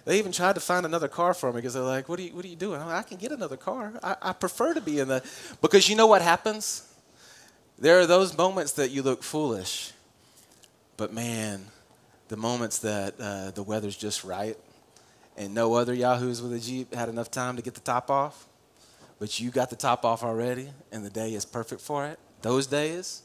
They 0.05 0.19
even 0.19 0.33
tried 0.33 0.57
to 0.57 0.61
find 0.61 0.85
another 0.85 1.09
car 1.09 1.35
for 1.35 1.53
me 1.53 1.59
because 1.59 1.75
they're 1.75 1.85
like, 1.85 2.09
what 2.09 2.19
are 2.19 2.23
you, 2.23 2.35
what 2.35 2.45
are 2.45 2.49
you 2.49 2.57
doing? 2.57 2.81
Like, 2.81 2.97
i 2.97 3.03
can 3.03 3.17
get 3.17 3.31
another 3.31 3.57
car. 3.57 3.93
I, 4.03 4.17
I 4.21 4.33
prefer 4.33 4.75
to 4.75 4.81
be 4.81 4.99
in 4.99 5.07
the, 5.07 5.23
because 5.63 5.89
you 5.89 5.95
know 5.95 6.09
what 6.09 6.21
happens? 6.21 6.93
There 7.79 8.01
are 8.01 8.07
those 8.07 8.37
moments 8.37 8.73
that 8.73 8.91
you 8.91 9.05
look 9.05 9.23
foolish, 9.23 9.93
but 10.97 11.13
man, 11.13 11.67
the 12.27 12.37
moments 12.37 12.79
that 12.79 13.15
uh, 13.21 13.53
the 13.53 13.63
weather's 13.63 13.97
just 13.97 14.25
right 14.25 14.57
and 15.37 15.55
no 15.55 15.75
other 15.75 15.95
yahoos 15.95 16.41
with 16.41 16.53
a 16.53 16.59
Jeep 16.59 16.95
had 16.95 17.09
enough 17.09 17.31
time 17.31 17.57
to 17.57 17.63
get 17.63 17.75
the 17.75 17.81
top 17.81 18.11
off, 18.11 18.47
but 19.19 19.39
you 19.41 19.51
got 19.51 19.71
the 19.71 19.77
top 19.77 20.05
off 20.05 20.23
already 20.23 20.71
and 20.93 21.05
the 21.05 21.11
day 21.11 21.35
is 21.35 21.45
perfect 21.45 21.81
for 21.81 22.07
it, 22.07 22.19
those 22.43 22.67
days 22.67 23.23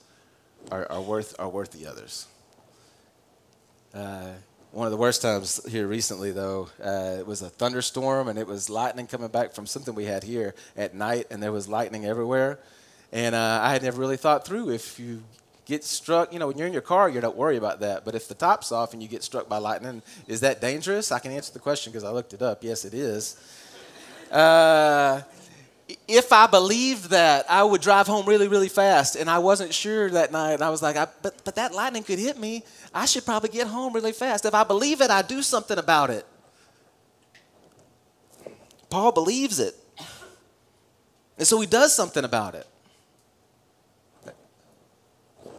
are, 0.71 0.89
are, 0.91 1.01
worth, 1.01 1.35
are 1.39 1.49
worth 1.49 1.71
the 1.71 1.87
others. 1.87 2.27
Uh, 3.93 4.29
one 4.71 4.87
of 4.87 4.91
the 4.91 4.97
worst 4.97 5.21
times 5.21 5.59
here 5.69 5.85
recently, 5.85 6.31
though, 6.31 6.69
uh, 6.81 7.17
it 7.19 7.27
was 7.27 7.41
a 7.41 7.49
thunderstorm 7.49 8.29
and 8.29 8.39
it 8.39 8.47
was 8.47 8.69
lightning 8.69 9.05
coming 9.05 9.27
back 9.27 9.53
from 9.53 9.65
something 9.65 9.93
we 9.93 10.05
had 10.05 10.23
here 10.23 10.55
at 10.77 10.95
night, 10.95 11.27
and 11.29 11.43
there 11.43 11.51
was 11.51 11.67
lightning 11.67 12.05
everywhere. 12.05 12.57
And 13.11 13.35
uh, 13.35 13.59
I 13.61 13.73
had 13.73 13.83
never 13.83 13.99
really 13.99 14.15
thought 14.15 14.45
through 14.45 14.69
if 14.69 14.97
you 14.97 15.23
get 15.71 15.85
struck, 15.85 16.33
you 16.33 16.39
know, 16.39 16.47
when 16.47 16.57
you're 16.57 16.67
in 16.67 16.73
your 16.73 16.81
car, 16.81 17.07
you 17.09 17.21
don't 17.21 17.37
worry 17.37 17.55
about 17.55 17.79
that. 17.79 18.03
But 18.03 18.13
if 18.13 18.27
the 18.27 18.33
top's 18.35 18.73
off 18.73 18.91
and 18.91 19.01
you 19.01 19.07
get 19.07 19.23
struck 19.23 19.47
by 19.47 19.57
lightning, 19.57 20.03
is 20.27 20.41
that 20.41 20.59
dangerous? 20.59 21.13
I 21.13 21.19
can 21.19 21.31
answer 21.31 21.53
the 21.53 21.59
question 21.59 21.93
because 21.93 22.03
I 22.03 22.11
looked 22.11 22.33
it 22.33 22.41
up. 22.41 22.61
Yes, 22.61 22.83
it 22.83 22.93
is. 22.93 23.37
Uh, 24.29 25.21
if 26.09 26.33
I 26.33 26.47
believed 26.47 27.11
that, 27.11 27.45
I 27.49 27.63
would 27.63 27.79
drive 27.79 28.05
home 28.05 28.25
really, 28.25 28.49
really 28.49 28.67
fast. 28.67 29.15
And 29.15 29.29
I 29.29 29.39
wasn't 29.39 29.73
sure 29.73 30.09
that 30.09 30.33
night. 30.33 30.55
And 30.55 30.61
I 30.61 30.69
was 30.69 30.81
like, 30.81 30.97
I, 30.97 31.07
but, 31.21 31.41
but 31.45 31.55
that 31.55 31.73
lightning 31.73 32.03
could 32.03 32.19
hit 32.19 32.37
me. 32.37 32.63
I 32.93 33.05
should 33.05 33.25
probably 33.25 33.49
get 33.49 33.67
home 33.67 33.93
really 33.93 34.11
fast. 34.11 34.43
If 34.43 34.53
I 34.53 34.65
believe 34.65 34.99
it, 34.99 35.09
I 35.09 35.21
do 35.21 35.41
something 35.41 35.77
about 35.77 36.09
it. 36.09 36.25
Paul 38.89 39.13
believes 39.13 39.57
it. 39.59 39.75
And 41.37 41.47
so 41.47 41.61
he 41.61 41.65
does 41.65 41.95
something 41.95 42.25
about 42.25 42.55
it. 42.55 42.67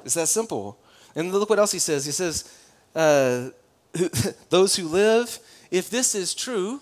It's 0.04 0.14
that 0.14 0.28
simple. 0.28 0.78
And 1.14 1.32
look 1.32 1.50
what 1.50 1.58
else 1.58 1.72
he 1.72 1.78
says. 1.78 2.04
He 2.04 2.12
says, 2.12 2.50
uh, 2.94 3.50
those 4.50 4.76
who 4.76 4.88
live, 4.88 5.38
if 5.70 5.90
this 5.90 6.14
is 6.14 6.34
true, 6.34 6.80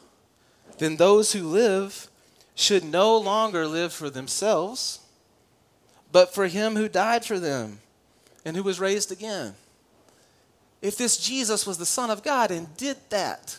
then 0.79 0.97
those 0.97 1.33
who 1.33 1.47
live 1.47 2.09
should 2.55 2.85
no 2.85 3.17
longer 3.17 3.67
live 3.67 3.93
for 3.93 4.11
themselves, 4.11 5.00
but 6.12 6.35
for 6.35 6.47
him 6.47 6.77
who 6.77 6.89
died 6.89 7.25
for 7.25 7.39
them 7.39 7.81
and 8.45 8.57
who 8.57 8.62
was 8.62 8.81
raised 8.81 9.12
again. 9.12 9.55
If 10.83 10.97
this 10.97 11.17
Jesus 11.17 11.67
was 11.67 11.79
the 11.79 11.87
Son 11.87 12.11
of 12.11 12.23
God 12.23 12.50
and 12.50 12.75
did 12.77 12.97
that, 13.11 13.59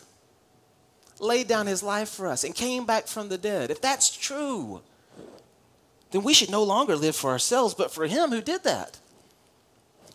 laid 1.20 1.46
down 1.46 1.66
his 1.66 1.82
life 1.82 2.08
for 2.08 2.26
us 2.26 2.42
and 2.42 2.54
came 2.54 2.84
back 2.84 3.06
from 3.06 3.28
the 3.28 3.38
dead, 3.38 3.70
if 3.70 3.80
that's 3.80 4.10
true, 4.14 4.80
then 6.10 6.22
we 6.22 6.34
should 6.34 6.50
no 6.50 6.62
longer 6.62 6.96
live 6.96 7.16
for 7.16 7.30
ourselves, 7.30 7.74
but 7.74 7.92
for 7.92 8.06
him 8.06 8.30
who 8.30 8.40
did 8.40 8.64
that. 8.64 8.98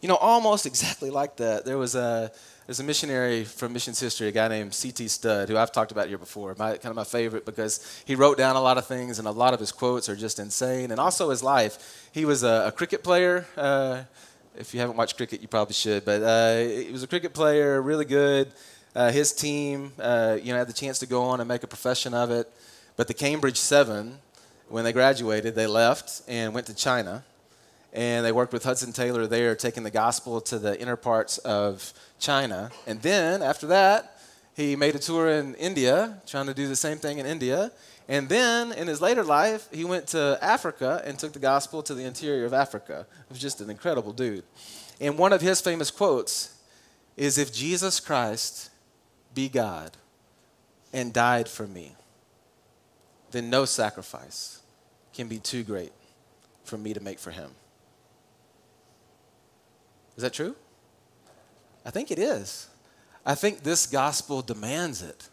You 0.02 0.08
know, 0.08 0.16
almost 0.16 0.66
exactly 0.72 1.10
like 1.10 1.38
that. 1.38 1.66
There 1.66 1.78
was 1.78 1.96
a 1.96 2.32
there's 2.68 2.82
a 2.82 2.84
missionary 2.84 3.46
from 3.46 3.72
missions 3.72 3.98
history, 3.98 4.28
a 4.28 4.32
guy 4.32 4.50
named 4.50 4.74
C.T. 4.74 5.08
Studd, 5.08 5.48
who 5.48 5.56
I've 5.56 5.72
talked 5.72 5.94
about 5.94 6.10
here 6.10 6.18
before. 6.18 6.54
My, 6.60 6.72
kind 6.72 6.88
of 6.88 6.98
my 6.98 7.06
favorite 7.06 7.46
because 7.46 8.04
he 8.06 8.14
wrote 8.14 8.38
down 8.38 8.58
a 8.58 8.62
lot 8.62 8.78
of 8.78 8.86
things, 8.86 9.20
and 9.20 9.28
a 9.28 9.32
lot 9.32 9.54
of 9.54 9.62
his 9.62 9.72
quotes 9.72 10.10
are 10.10 10.18
just 10.18 10.38
insane. 10.38 10.92
And 10.92 11.00
also 11.00 11.30
his 11.30 11.42
life. 11.42 12.10
He 12.12 12.26
was 12.26 12.44
a, 12.44 12.66
a 12.68 12.72
cricket 12.74 13.06
player. 13.06 13.46
Uh, 13.56 14.04
if 14.58 14.74
you 14.74 14.82
haven't 14.82 14.98
watched 14.98 15.16
cricket, 15.16 15.42
you 15.42 15.48
probably 15.48 15.76
should. 15.76 16.04
But 16.04 16.22
uh, 16.22 16.58
he 16.58 16.92
was 16.92 17.04
a 17.04 17.08
cricket 17.08 17.34
player, 17.34 17.82
really 17.82 18.04
good. 18.04 18.52
Uh, 18.94 19.12
his 19.12 19.32
team, 19.32 19.94
uh, 19.98 20.38
you 20.42 20.52
know, 20.52 20.60
had 20.60 20.68
the 20.68 20.74
chance 20.74 21.00
to 21.00 21.06
go 21.06 21.24
on 21.24 21.40
and 21.40 21.48
make 21.48 21.64
a 21.64 21.68
profession 21.68 22.14
of 22.14 22.32
it. 22.32 22.52
But 22.98 23.08
the 23.08 23.14
Cambridge 23.14 23.58
Seven, 23.58 24.18
when 24.68 24.84
they 24.84 24.92
graduated, 24.92 25.56
they 25.56 25.68
left 25.68 26.22
and 26.28 26.54
went 26.54 26.68
to 26.68 26.74
China 26.74 27.24
and 27.94 28.26
they 28.26 28.32
worked 28.32 28.54
with 28.54 28.64
Hudson 28.64 28.92
Taylor 28.92 29.28
there, 29.28 29.56
taking 29.56 29.84
the 29.84 29.92
gospel 29.92 30.42
to 30.42 30.60
the 30.60 30.80
inner 30.80 30.96
parts 30.96 31.38
of 31.40 31.94
China. 32.20 32.72
And 32.86 33.02
then 33.02 33.42
after 33.42 33.68
that, 33.68 34.20
he 34.56 34.76
made 34.76 34.96
a 34.96 35.00
tour 35.00 35.30
in 35.30 35.56
India, 35.56 36.22
trying 36.26 36.48
to 36.48 36.54
do 36.54 36.68
the 36.68 36.76
same 36.76 36.98
thing 36.98 37.20
in 37.20 37.26
India. 37.26 37.72
And 38.08 38.28
then 38.30 38.72
in 38.72 38.88
his 38.88 39.02
later 39.02 39.24
life, 39.24 39.68
he 39.72 39.86
went 39.86 40.08
to 40.08 40.38
Africa 40.42 41.02
and 41.06 41.18
took 41.20 41.34
the 41.34 41.40
gospel 41.40 41.84
to 41.84 41.94
the 41.94 42.04
interior 42.04 42.46
of 42.46 42.54
Africa. 42.54 43.06
He 43.28 43.34
was 43.34 43.42
just 43.42 43.62
an 43.62 43.70
incredible 43.70 44.14
dude. 44.14 44.44
And 45.00 45.18
one 45.18 45.34
of 45.34 45.42
his 45.42 45.62
famous 45.62 45.92
quotes 45.92 46.56
is 47.16 47.38
If 47.38 47.54
Jesus 47.54 48.00
Christ 48.00 48.70
be 49.34 49.50
God 49.50 49.92
and 50.94 51.14
died 51.14 51.48
for 51.48 51.68
me, 51.68 51.96
then 53.32 53.50
no 53.50 53.66
sacrifice 53.66 54.62
can 55.14 55.28
be 55.28 55.38
too 55.38 55.64
great 55.64 55.92
for 56.64 56.78
me 56.78 56.94
to 56.94 57.00
make 57.00 57.20
for 57.20 57.32
him. 57.32 57.52
Is 60.18 60.24
that 60.24 60.34
true? 60.34 60.56
I 61.86 61.92
think 61.92 62.12
it 62.12 62.20
is. 62.20 62.68
I 63.26 63.36
think 63.36 63.64
this 63.64 63.86
gospel 63.86 64.42
demands 64.42 65.02
it. 65.02 65.30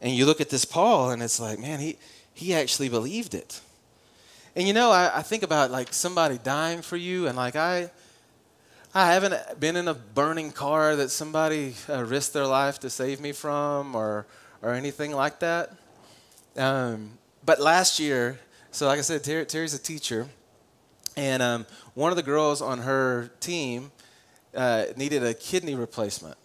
And 0.00 0.12
you 0.12 0.26
look 0.26 0.40
at 0.40 0.50
this 0.50 0.64
Paul, 0.64 1.10
and 1.10 1.22
it's 1.22 1.38
like, 1.38 1.58
man, 1.58 1.78
he, 1.80 1.96
he 2.34 2.54
actually 2.54 2.88
believed 2.88 3.34
it. 3.34 3.60
And 4.54 4.66
you 4.66 4.72
know, 4.72 4.90
I, 4.90 5.18
I 5.18 5.22
think 5.22 5.42
about 5.42 5.70
like 5.70 5.92
somebody 5.92 6.38
dying 6.38 6.82
for 6.82 6.96
you, 6.96 7.28
and 7.28 7.36
like 7.36 7.56
I, 7.56 7.90
I 8.94 9.12
haven't 9.12 9.60
been 9.60 9.76
in 9.76 9.86
a 9.86 9.94
burning 9.94 10.50
car 10.50 10.96
that 10.96 11.10
somebody 11.10 11.74
uh, 11.88 12.02
risked 12.04 12.32
their 12.32 12.46
life 12.46 12.80
to 12.80 12.90
save 12.90 13.20
me 13.20 13.32
from, 13.32 13.94
or 13.94 14.26
or 14.62 14.72
anything 14.72 15.12
like 15.12 15.40
that. 15.40 15.72
Um, 16.56 17.10
but 17.44 17.60
last 17.60 18.00
year, 18.00 18.38
so 18.70 18.86
like 18.86 18.98
I 18.98 19.02
said, 19.02 19.22
Terry, 19.22 19.44
Terry's 19.44 19.74
a 19.74 19.78
teacher, 19.78 20.26
and 21.16 21.42
um, 21.42 21.66
one 21.94 22.10
of 22.10 22.16
the 22.16 22.22
girls 22.22 22.60
on 22.60 22.78
her 22.78 23.30
team 23.40 23.90
uh, 24.54 24.84
needed 24.96 25.24
a 25.24 25.34
kidney 25.34 25.74
replacement. 25.74 26.36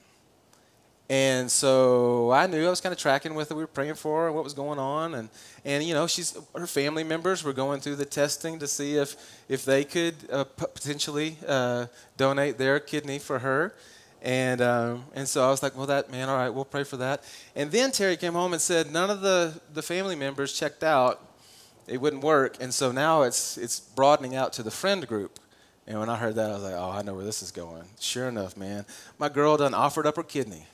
And 1.09 1.51
so 1.51 2.31
I 2.31 2.47
knew 2.47 2.65
I 2.65 2.69
was 2.69 2.79
kind 2.79 2.93
of 2.93 2.99
tracking 2.99 3.35
with 3.35 3.49
her. 3.49 3.55
We 3.55 3.63
were 3.63 3.67
praying 3.67 3.95
for 3.95 4.23
her 4.23 4.31
what 4.31 4.45
was 4.45 4.53
going 4.53 4.79
on, 4.79 5.13
and 5.13 5.27
and 5.65 5.83
you 5.83 5.93
know, 5.93 6.07
she's 6.07 6.37
her 6.55 6.67
family 6.67 7.03
members 7.03 7.43
were 7.43 7.51
going 7.51 7.81
through 7.81 7.97
the 7.97 8.05
testing 8.05 8.59
to 8.59 8.67
see 8.67 8.95
if 8.95 9.17
if 9.49 9.65
they 9.65 9.83
could 9.83 10.15
uh, 10.31 10.45
potentially 10.45 11.35
uh, 11.45 11.87
donate 12.15 12.57
their 12.57 12.79
kidney 12.79 13.19
for 13.19 13.39
her. 13.39 13.75
And 14.21 14.61
um, 14.61 15.03
and 15.13 15.27
so 15.27 15.45
I 15.45 15.49
was 15.49 15.61
like, 15.61 15.75
well, 15.75 15.87
that 15.87 16.09
man, 16.09 16.29
all 16.29 16.37
right, 16.37 16.49
we'll 16.49 16.63
pray 16.63 16.85
for 16.85 16.95
that. 16.97 17.25
And 17.57 17.69
then 17.71 17.91
Terry 17.91 18.15
came 18.15 18.33
home 18.33 18.53
and 18.53 18.61
said 18.61 18.89
none 18.89 19.09
of 19.09 19.19
the 19.19 19.59
the 19.73 19.81
family 19.81 20.15
members 20.15 20.53
checked 20.53 20.81
out 20.81 21.19
it 21.91 21.99
wouldn't 21.99 22.23
work. 22.23 22.57
And 22.59 22.73
so 22.73 22.91
now 22.91 23.23
it's 23.23 23.57
it's 23.57 23.79
broadening 23.79 24.35
out 24.35 24.53
to 24.53 24.63
the 24.63 24.71
friend 24.71 25.07
group. 25.07 25.39
And 25.87 25.99
when 25.99 26.09
I 26.09 26.15
heard 26.15 26.35
that, 26.35 26.49
I 26.49 26.53
was 26.53 26.63
like, 26.63 26.73
oh, 26.73 26.91
I 26.91 27.01
know 27.01 27.15
where 27.15 27.25
this 27.25 27.43
is 27.43 27.51
going. 27.51 27.83
Sure 27.99 28.29
enough, 28.29 28.55
man, 28.55 28.85
my 29.19 29.29
girl 29.29 29.57
done 29.57 29.73
offered 29.73 30.05
up 30.05 30.15
her 30.15 30.23
kidney. 30.23 30.65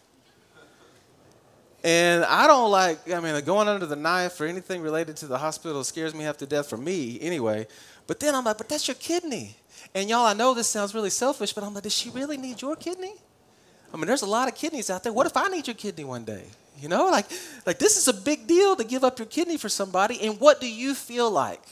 And 1.84 2.26
I 2.26 2.48
don't 2.48 2.70
like, 2.70 3.10
I 3.12 3.20
mean, 3.20 3.42
going 3.46 3.68
under 3.68 3.86
the 3.86 3.96
knife 3.96 4.42
or 4.42 4.46
anything 4.46 4.82
related 4.82 5.16
to 5.18 5.28
the 5.28 5.38
hospital 5.38 5.84
scares 5.84 6.14
me 6.14 6.24
half 6.24 6.38
to 6.38 6.46
death 6.46 6.70
for 6.70 6.78
me 6.78 7.18
anyway. 7.22 7.68
But 8.08 8.20
then 8.20 8.36
I'm 8.36 8.44
like, 8.44 8.58
but 8.58 8.68
that's 8.68 8.88
your 8.88 8.96
kidney. 8.96 9.56
And 9.94 10.10
y'all, 10.10 10.26
I 10.26 10.34
know 10.34 10.54
this 10.54 10.68
sounds 10.68 10.94
really 10.94 11.10
selfish, 11.10 11.54
but 11.54 11.64
I'm 11.64 11.74
like, 11.74 11.84
does 11.84 11.94
she 11.94 12.10
really 12.10 12.36
need 12.36 12.62
your 12.62 12.76
kidney? 12.76 13.14
I 13.94 13.98
mean, 13.98 14.08
there's 14.08 14.22
a 14.22 14.28
lot 14.28 14.48
of 14.48 14.56
kidneys 14.56 14.90
out 14.90 15.04
there. 15.04 15.14
What 15.14 15.28
if 15.28 15.38
I 15.38 15.48
need 15.48 15.68
your 15.68 15.76
kidney 15.76 16.04
one 16.04 16.26
day? 16.26 16.46
You 16.80 16.90
know, 16.90 17.08
like, 17.08 17.26
like 17.66 17.80
this 17.80 17.98
is 17.98 18.08
a 18.08 18.14
big 18.14 18.48
deal 18.48 18.76
to 18.76 18.84
give 18.84 19.04
up 19.04 19.20
your 19.20 19.26
kidney 19.26 19.58
for 19.58 19.70
somebody. 19.70 20.22
And 20.22 20.40
what 20.40 20.62
do 20.62 20.70
you 20.70 20.94
feel 20.94 21.32
like? 21.32 21.64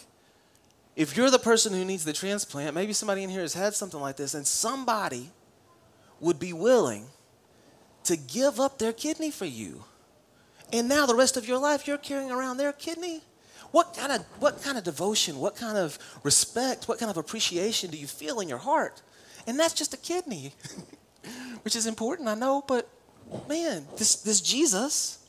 If 0.95 1.17
you're 1.17 1.29
the 1.29 1.39
person 1.39 1.73
who 1.73 1.83
needs 1.83 2.05
the 2.05 2.13
transplant, 2.13 2.73
maybe 2.73 2.93
somebody 2.93 3.23
in 3.23 3.29
here 3.29 3.41
has 3.41 3.53
had 3.53 3.73
something 3.73 3.99
like 3.99 4.15
this, 4.15 4.33
and 4.33 4.47
somebody 4.47 5.29
would 6.19 6.39
be 6.39 6.53
willing 6.53 7.07
to 8.05 8.15
give 8.15 8.59
up 8.59 8.79
their 8.79 8.93
kidney 8.93 9.29
for 9.29 9.45
you. 9.45 9.83
And 10.71 10.87
now 10.87 11.05
the 11.05 11.15
rest 11.15 11.37
of 11.37 11.47
your 11.47 11.57
life 11.57 11.87
you're 11.87 11.97
carrying 11.97 12.31
around 12.31 12.57
their 12.57 12.71
kidney. 12.71 13.21
What 13.71 13.95
kind 13.97 14.11
of 14.11 14.21
what 14.39 14.63
kind 14.63 14.77
of 14.77 14.83
devotion, 14.83 15.37
what 15.37 15.55
kind 15.55 15.77
of 15.77 15.99
respect, 16.23 16.87
what 16.87 16.97
kind 16.97 17.11
of 17.11 17.17
appreciation 17.17 17.91
do 17.91 17.97
you 17.97 18.07
feel 18.07 18.39
in 18.39 18.47
your 18.47 18.57
heart? 18.57 19.01
And 19.45 19.59
that's 19.59 19.73
just 19.73 19.93
a 19.93 19.97
kidney. 19.97 20.53
Which 21.63 21.75
is 21.75 21.87
important, 21.87 22.29
I 22.29 22.35
know, 22.35 22.63
but 22.65 22.87
Oh, 23.31 23.43
man, 23.47 23.87
this, 23.97 24.15
this 24.17 24.41
Jesus, 24.41 25.19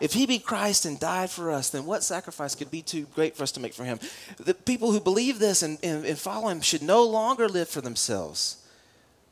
if 0.00 0.12
he 0.12 0.26
be 0.26 0.38
Christ 0.38 0.84
and 0.84 0.98
died 0.98 1.30
for 1.30 1.50
us, 1.50 1.70
then 1.70 1.84
what 1.86 2.02
sacrifice 2.02 2.54
could 2.54 2.70
be 2.70 2.82
too 2.82 3.06
great 3.14 3.36
for 3.36 3.42
us 3.42 3.52
to 3.52 3.60
make 3.60 3.74
for 3.74 3.84
him? 3.84 3.98
The 4.38 4.54
people 4.54 4.92
who 4.92 5.00
believe 5.00 5.38
this 5.38 5.62
and, 5.62 5.78
and, 5.82 6.04
and 6.04 6.18
follow 6.18 6.48
him 6.48 6.60
should 6.60 6.82
no 6.82 7.04
longer 7.04 7.48
live 7.48 7.68
for 7.68 7.80
themselves, 7.80 8.64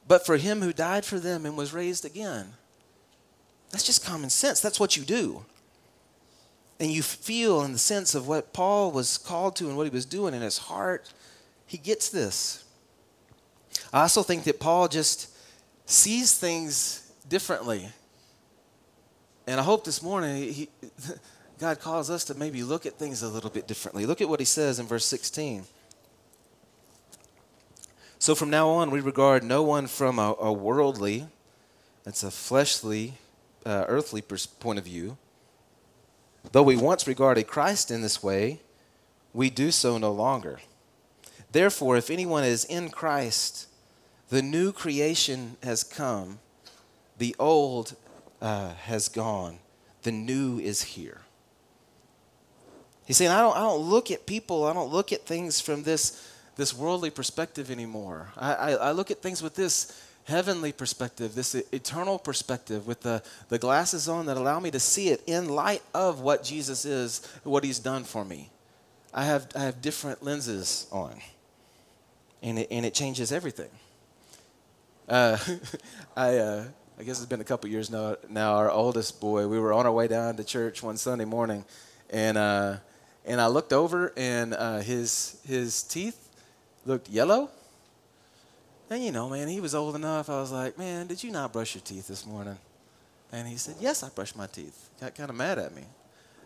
but 0.09 0.27
for 0.27 0.37
him 0.37 0.61
who 0.61 0.73
died 0.73 1.05
for 1.05 1.19
them 1.19 1.47
and 1.47 1.57
was 1.57 1.73
raised 1.73 2.05
again. 2.05 2.53
That's 3.71 3.85
just 3.85 4.05
common 4.05 4.31
sense. 4.31 4.61
That's 4.61 4.81
what 4.81 4.97
you 4.97 5.05
do. 5.05 5.45
And 6.79 6.91
you 6.91 7.03
feel 7.03 7.63
in 7.63 7.73
the 7.73 7.79
sense 7.79 8.15
of 8.15 8.29
what 8.29 8.53
Paul 8.53 8.93
was 8.93 9.19
called 9.19 9.57
to 9.57 9.69
and 9.69 9.77
what 9.77 9.85
he 9.87 9.91
was 9.91 10.05
doing 10.05 10.35
in 10.35 10.43
his 10.43 10.59
heart, 10.59 11.13
he 11.67 11.79
gets 11.79 12.09
this. 12.11 12.65
I 13.93 14.03
also 14.03 14.23
think 14.23 14.45
that 14.45 14.61
Paul 14.61 14.89
just 14.89 15.31
sees 15.87 16.37
things 16.39 17.06
differently. 17.29 17.89
And 19.47 19.61
I 19.61 19.63
hope 19.63 19.85
this 19.85 20.03
morning 20.03 20.53
he, 20.53 20.69
God 21.59 21.81
calls 21.81 22.11
us 22.11 22.25
to 22.25 22.35
maybe 22.35 22.63
look 22.63 22.87
at 22.87 22.99
things 22.99 23.23
a 23.23 23.29
little 23.29 23.51
bit 23.51 23.67
differently. 23.67 24.07
Look 24.07 24.21
at 24.21 24.29
what 24.29 24.41
he 24.41 24.47
says 24.47 24.79
in 24.79 24.87
verse 24.87 25.07
16. 25.07 25.65
So 28.19 28.35
from 28.35 28.51
now 28.51 28.69
on, 28.69 28.91
we 28.91 29.01
regard 29.01 29.45
no 29.45 29.63
one 29.63 29.87
from 29.87 30.19
a, 30.19 30.35
a 30.41 30.53
worldly, 30.53 31.27
it's 32.05 32.23
a 32.23 32.31
fleshly, 32.31 33.15
uh, 33.65 33.85
earthly 33.89 34.23
pers- 34.23 34.47
point 34.47 34.79
of 34.79 34.85
view. 34.85 35.17
Though 36.53 36.63
we 36.63 36.77
once 36.77 37.07
regarded 37.07 37.47
Christ 37.47 37.91
in 37.91 38.03
this 38.03 38.23
way, 38.23 38.61
we 39.33 39.51
do 39.51 39.71
so 39.71 39.99
no 39.99 40.13
longer. 40.13 40.61
Therefore, 41.53 41.97
if 41.97 42.11
anyone 42.11 42.45
is 42.45 42.65
in 42.65 42.91
Christ, 42.91 43.69
the 44.29 44.43
new 44.43 44.73
creation 44.73 45.57
has 45.63 45.85
come, 45.85 46.39
the 47.19 47.35
old 47.39 47.97
uh, 48.41 48.75
has 48.75 49.09
gone, 49.09 49.59
the 50.03 50.13
new 50.13 50.59
is 50.59 50.83
here. 50.83 51.21
He's 53.07 53.17
saying, 53.17 53.31
I 53.31 53.41
don't, 53.41 53.57
I 53.57 53.61
don't 53.61 53.83
look 53.83 54.11
at 54.11 54.27
people, 54.27 54.65
I 54.65 54.73
don't 54.73 54.93
look 54.93 55.13
at 55.13 55.23
things 55.23 55.61
from 55.61 55.85
this, 55.85 56.29
this 56.57 56.75
worldly 56.75 57.11
perspective 57.11 57.71
anymore. 57.71 58.29
I, 58.37 58.55
I, 58.55 58.71
I 58.73 58.91
look 58.91 59.11
at 59.11 59.23
things 59.23 59.43
with 59.43 59.55
this 59.55 60.03
heavenly 60.25 60.73
perspective, 60.73 61.35
this 61.35 61.55
eternal 61.55 62.19
perspective, 62.19 62.87
with 62.87 63.01
the, 63.03 63.23
the 63.49 63.59
glasses 63.59 64.09
on 64.09 64.27
that 64.27 64.37
allow 64.37 64.59
me 64.59 64.73
to 64.73 64.81
see 64.81 65.09
it 65.09 65.23
in 65.27 65.49
light 65.49 65.83
of 65.95 66.21
what 66.21 66.43
Jesus 66.43 66.85
is, 66.85 67.25
what 67.45 67.63
he's 67.63 67.79
done 67.79 68.03
for 68.03 68.25
me. 68.25 68.51
I 69.15 69.25
have, 69.25 69.47
I 69.55 69.63
have 69.63 69.81
different 69.81 70.23
lenses 70.25 70.89
on, 70.91 71.15
and 72.43 72.59
it, 72.59 72.69
and 72.73 72.85
it 72.85 72.93
changes 72.93 73.31
everything. 73.31 73.71
Uh, 75.09 75.39
I, 76.17 76.37
uh, 76.39 76.65
I 76.99 77.03
guess 77.03 77.19
it's 77.19 77.27
been 77.27 77.43
a 77.43 77.45
couple 77.45 77.69
years 77.69 77.91
now. 77.91 78.17
Now, 78.31 78.55
our 78.55 78.71
oldest 78.71 79.21
boy, 79.21 79.47
we 79.49 79.61
were 79.61 79.73
on 79.73 79.85
our 79.85 79.93
way 79.93 80.09
down 80.09 80.37
to 80.37 80.45
church 80.45 80.83
one 80.83 80.97
Sunday 80.97 81.27
morning, 81.27 81.65
and 82.09 82.39
uh, 82.39 82.77
and 83.27 83.39
I 83.39 83.49
looked 83.49 83.75
over, 83.75 84.15
and 84.17 84.55
uh, 84.55 84.79
his 84.79 85.39
his 85.47 85.83
teeth 85.83 86.31
looked 86.87 87.11
yellow. 87.11 87.51
And 88.89 89.05
you 89.05 89.13
know, 89.13 89.29
man, 89.29 89.49
he 89.49 89.61
was 89.61 89.75
old 89.75 89.95
enough. 89.95 90.31
I 90.31 90.41
was 90.41 90.53
like, 90.53 90.79
man, 90.79 91.07
did 91.07 91.23
you 91.23 91.31
not 91.31 91.53
brush 91.53 91.75
your 91.75 91.83
teeth 91.83 92.09
this 92.09 92.25
morning? 92.25 92.57
And 93.33 93.47
he 93.47 93.57
said, 93.57 93.75
yes, 93.81 94.03
I 94.03 94.09
brushed 94.09 94.37
my 94.37 94.47
teeth. 94.47 94.89
Got 95.01 95.15
kind 95.17 95.29
of 95.29 95.37
mad 95.37 95.59
at 95.59 95.75
me. 95.75 95.83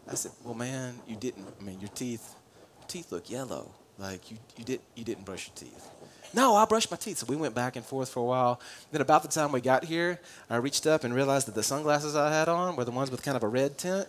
I 0.08 0.14
said, 0.14 0.32
well, 0.42 0.54
man, 0.54 0.94
you 1.06 1.14
didn't. 1.14 1.46
I 1.60 1.62
mean, 1.62 1.78
your 1.78 1.90
teeth, 1.90 2.34
your 2.80 2.88
teeth 2.88 3.12
look 3.12 3.30
yellow. 3.30 3.70
Like 3.98 4.30
you, 4.30 4.38
you 4.56 4.64
did, 4.64 4.80
you 4.96 5.04
didn't 5.04 5.26
brush 5.26 5.48
your 5.48 5.68
teeth. 5.68 5.90
No, 6.32 6.54
I 6.54 6.64
brushed 6.64 6.90
my 6.90 6.96
teeth. 6.96 7.18
So 7.18 7.26
we 7.26 7.36
went 7.36 7.54
back 7.54 7.76
and 7.76 7.84
forth 7.84 8.08
for 8.10 8.20
a 8.20 8.24
while. 8.24 8.60
Then 8.92 9.00
about 9.00 9.22
the 9.22 9.28
time 9.28 9.52
we 9.52 9.60
got 9.60 9.84
here, 9.84 10.20
I 10.48 10.56
reached 10.56 10.86
up 10.86 11.04
and 11.04 11.14
realized 11.14 11.48
that 11.48 11.54
the 11.54 11.62
sunglasses 11.62 12.14
I 12.14 12.32
had 12.32 12.48
on 12.48 12.76
were 12.76 12.84
the 12.84 12.90
ones 12.90 13.10
with 13.10 13.22
kind 13.22 13.36
of 13.36 13.42
a 13.42 13.48
red 13.48 13.78
tint. 13.78 14.06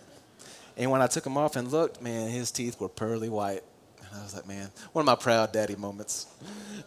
And 0.76 0.90
when 0.90 1.02
I 1.02 1.06
took 1.06 1.24
them 1.24 1.36
off 1.36 1.56
and 1.56 1.70
looked, 1.70 2.00
man, 2.00 2.30
his 2.30 2.50
teeth 2.50 2.80
were 2.80 2.88
pearly 2.88 3.28
white. 3.28 3.62
And 4.00 4.20
I 4.20 4.22
was 4.22 4.34
like, 4.34 4.46
man, 4.46 4.70
one 4.92 5.02
of 5.02 5.06
my 5.06 5.14
proud 5.14 5.52
daddy 5.52 5.76
moments. 5.76 6.26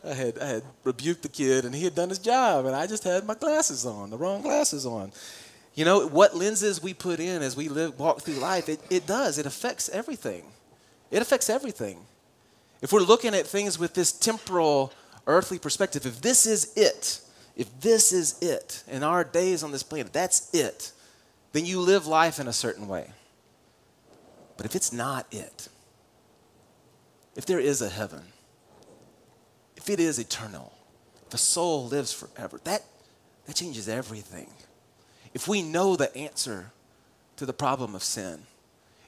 I 0.04 0.14
had, 0.14 0.40
I 0.40 0.48
had 0.48 0.64
rebuked 0.84 1.24
the 1.24 1.30
kid, 1.30 1.66
and 1.66 1.74
he 1.74 1.84
had 1.84 1.96
done 1.96 2.10
his 2.10 2.20
job, 2.20 2.66
and 2.66 2.76
I 2.76 2.88
just 2.88 3.04
had 3.04 3.26
my 3.26 3.36
glasses 3.36 3.86
on, 3.86 4.10
the 4.10 4.18
wrong 4.18 4.42
glasses 4.42 4.86
on. 4.86 5.12
You 5.74 5.86
know, 5.86 6.08
what 6.08 6.36
lenses 6.36 6.82
we 6.82 6.94
put 6.94 7.20
in 7.20 7.42
as 7.42 7.56
we 7.56 7.68
live, 7.68 8.00
walk 8.00 8.22
through 8.22 8.36
life, 8.36 8.70
it, 8.70 8.80
it 8.90 9.06
does. 9.06 9.38
It 9.38 9.46
affects 9.46 9.90
everything. 9.90 10.44
It 11.12 11.22
affects 11.22 11.50
everything. 11.50 12.00
If 12.82 12.94
we're 12.94 13.02
looking 13.02 13.34
at 13.34 13.46
things 13.48 13.78
with 13.78 13.94
this 13.94 14.12
temporal, 14.12 14.94
earthly 15.28 15.60
perspective, 15.60 16.06
if 16.06 16.22
this 16.22 16.46
is 16.46 16.74
it, 16.76 17.22
if 17.56 17.80
this 17.80 18.12
is 18.12 18.42
it, 18.42 18.84
in 18.88 19.04
our 19.04 19.24
days 19.24 19.64
on 19.64 19.72
this 19.72 19.84
planet, 19.84 20.14
that's 20.14 20.54
it, 20.54 20.92
then 21.54 21.66
you 21.66 21.80
live 21.80 22.06
life 22.06 22.40
in 22.40 22.48
a 22.48 22.54
certain 22.54 22.88
way. 22.88 23.12
But 24.58 24.66
if 24.66 24.76
it's 24.76 24.92
not 24.92 25.26
it, 25.32 25.68
if 27.36 27.46
there 27.46 27.60
is 27.60 27.82
a 27.82 27.90
heaven, 27.90 28.24
if 29.76 29.90
it 29.90 30.00
is 30.00 30.20
eternal, 30.20 30.74
if 31.28 31.34
a 31.34 31.38
soul 31.38 31.88
lives 31.88 32.14
forever, 32.14 32.60
that, 32.64 32.84
that 33.46 33.56
changes 33.56 33.90
everything. 33.90 34.50
If 35.34 35.48
we 35.48 35.62
know 35.62 35.96
the 35.96 36.16
answer 36.16 36.72
to 37.36 37.46
the 37.46 37.54
problem 37.54 37.94
of 37.96 38.04
sin, 38.04 38.44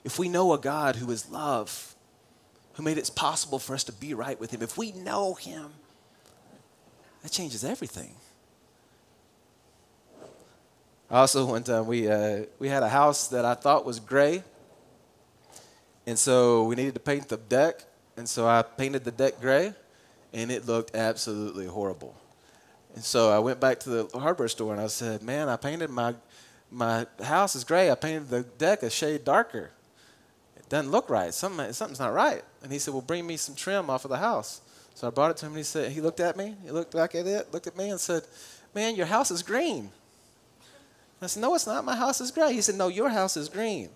if 0.04 0.20
we 0.20 0.30
know 0.30 0.54
a 0.54 0.58
God 0.58 0.98
who 0.98 1.10
is 1.12 1.30
love, 1.30 1.96
who 2.74 2.84
made 2.84 2.98
it 2.98 3.10
possible 3.16 3.60
for 3.60 3.74
us 3.74 3.84
to 3.86 3.94
be 3.94 4.14
right 4.14 4.40
with 4.40 4.52
Him, 4.52 4.62
if 4.62 4.78
we 4.78 4.92
know 4.92 5.34
Him, 5.34 5.72
that 7.28 7.34
changes 7.34 7.66
everything. 7.66 8.14
Also, 11.12 11.46
one 11.46 11.62
time 11.62 11.86
we, 11.86 12.08
uh, 12.08 12.46
we 12.58 12.70
had 12.70 12.84
a 12.84 12.88
house 12.88 13.28
that 13.28 13.44
I 13.44 13.54
thought 13.54 13.86
was 13.86 14.00
gray, 14.00 14.44
and 16.06 16.18
so 16.18 16.64
we 16.64 16.76
needed 16.76 16.94
to 16.94 17.02
paint 17.02 17.28
the 17.28 17.36
deck, 17.36 17.84
and 18.16 18.30
so 18.30 18.48
I 18.48 18.62
painted 18.62 19.04
the 19.04 19.12
deck 19.12 19.42
gray, 19.42 19.74
and 20.32 20.50
it 20.50 20.66
looked 20.66 20.96
absolutely 20.96 21.66
horrible. 21.66 22.16
And 22.96 23.04
so 23.04 23.30
I 23.30 23.40
went 23.40 23.60
back 23.60 23.82
to 23.82 23.90
the 23.90 24.20
hardware 24.20 24.48
store 24.48 24.72
and 24.72 24.82
I 24.82 24.88
said, 24.88 25.22
"Man, 25.22 25.50
I 25.50 25.58
painted 25.58 25.90
my 25.90 26.16
my 26.72 27.08
house 27.22 27.56
is 27.56 27.64
gray. 27.64 27.92
I 27.92 27.96
painted 27.96 28.30
the 28.30 28.44
deck 28.44 28.84
a 28.84 28.90
shade 28.90 29.26
darker. 29.26 29.72
It 30.56 30.68
doesn't 30.70 30.92
look 30.92 31.10
right. 31.10 31.34
Something 31.34 31.74
something's 31.74 32.00
not 32.00 32.14
right." 32.14 32.44
And 32.64 32.72
he 32.72 32.80
said, 32.80 32.94
"Well, 32.94 33.04
bring 33.04 33.28
me 33.28 33.38
some 33.38 33.54
trim 33.54 33.90
off 33.90 34.06
of 34.06 34.10
the 34.12 34.18
house." 34.18 34.62
So 34.98 35.06
I 35.06 35.12
brought 35.12 35.30
it 35.30 35.38
to 35.38 35.46
him 35.46 35.52
and 35.52 35.60
he 35.60 35.64
said, 35.64 35.92
he 35.92 36.02
looked 36.02 36.20
at 36.20 36.36
me, 36.36 36.56
he 36.64 36.72
looked 36.72 36.92
back 36.92 37.14
at 37.14 37.28
it, 37.28 37.54
looked 37.54 37.68
at 37.68 37.78
me 37.78 37.92
and 37.92 38.00
said, 38.00 38.24
"Man, 38.74 38.96
your 38.96 39.06
house 39.06 39.30
is 39.30 39.44
green." 39.44 39.92
I 41.22 41.28
said, 41.28 41.40
"No, 41.40 41.54
it's 41.54 41.68
not. 41.68 41.86
My 41.86 41.96
house 41.96 42.20
is 42.20 42.32
gray." 42.32 42.52
He 42.52 42.62
said, 42.62 42.74
"No, 42.74 42.88
your 42.88 43.10
house 43.10 43.38
is 43.38 43.48
green." 43.48 43.90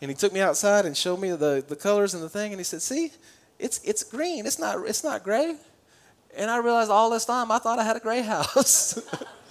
And 0.00 0.10
he 0.10 0.14
took 0.14 0.32
me 0.32 0.40
outside 0.40 0.86
and 0.86 0.96
showed 0.96 1.20
me 1.20 1.28
the, 1.32 1.62
the 1.68 1.76
colors 1.76 2.14
and 2.14 2.22
the 2.22 2.30
thing, 2.30 2.52
and 2.52 2.58
he 2.58 2.64
said, 2.64 2.80
"See, 2.80 3.12
it's 3.58 3.80
it's 3.84 4.02
green. 4.02 4.46
It's 4.46 4.58
not 4.58 4.78
it's 4.88 5.04
not 5.04 5.22
gray." 5.22 5.56
And 6.34 6.50
I 6.50 6.56
realized 6.56 6.90
all 6.90 7.10
this 7.10 7.26
time 7.26 7.52
I 7.52 7.58
thought 7.58 7.78
I 7.78 7.84
had 7.84 7.96
a 7.96 8.00
gray 8.00 8.22
house. 8.22 8.98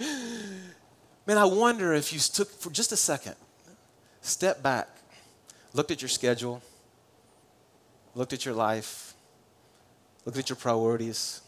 Man, 1.24 1.38
I 1.38 1.44
wonder 1.44 1.92
if 1.92 2.12
you 2.12 2.18
took 2.18 2.50
for 2.50 2.70
just 2.70 2.90
a 2.90 2.96
second, 2.96 3.36
step 4.22 4.60
back, 4.60 4.88
looked 5.72 5.92
at 5.92 6.02
your 6.02 6.08
schedule, 6.08 6.62
looked 8.16 8.32
at 8.32 8.44
your 8.44 8.54
life, 8.54 9.06
looked 10.26 10.36
at 10.36 10.50
your 10.50 10.56
priorities. 10.56 11.40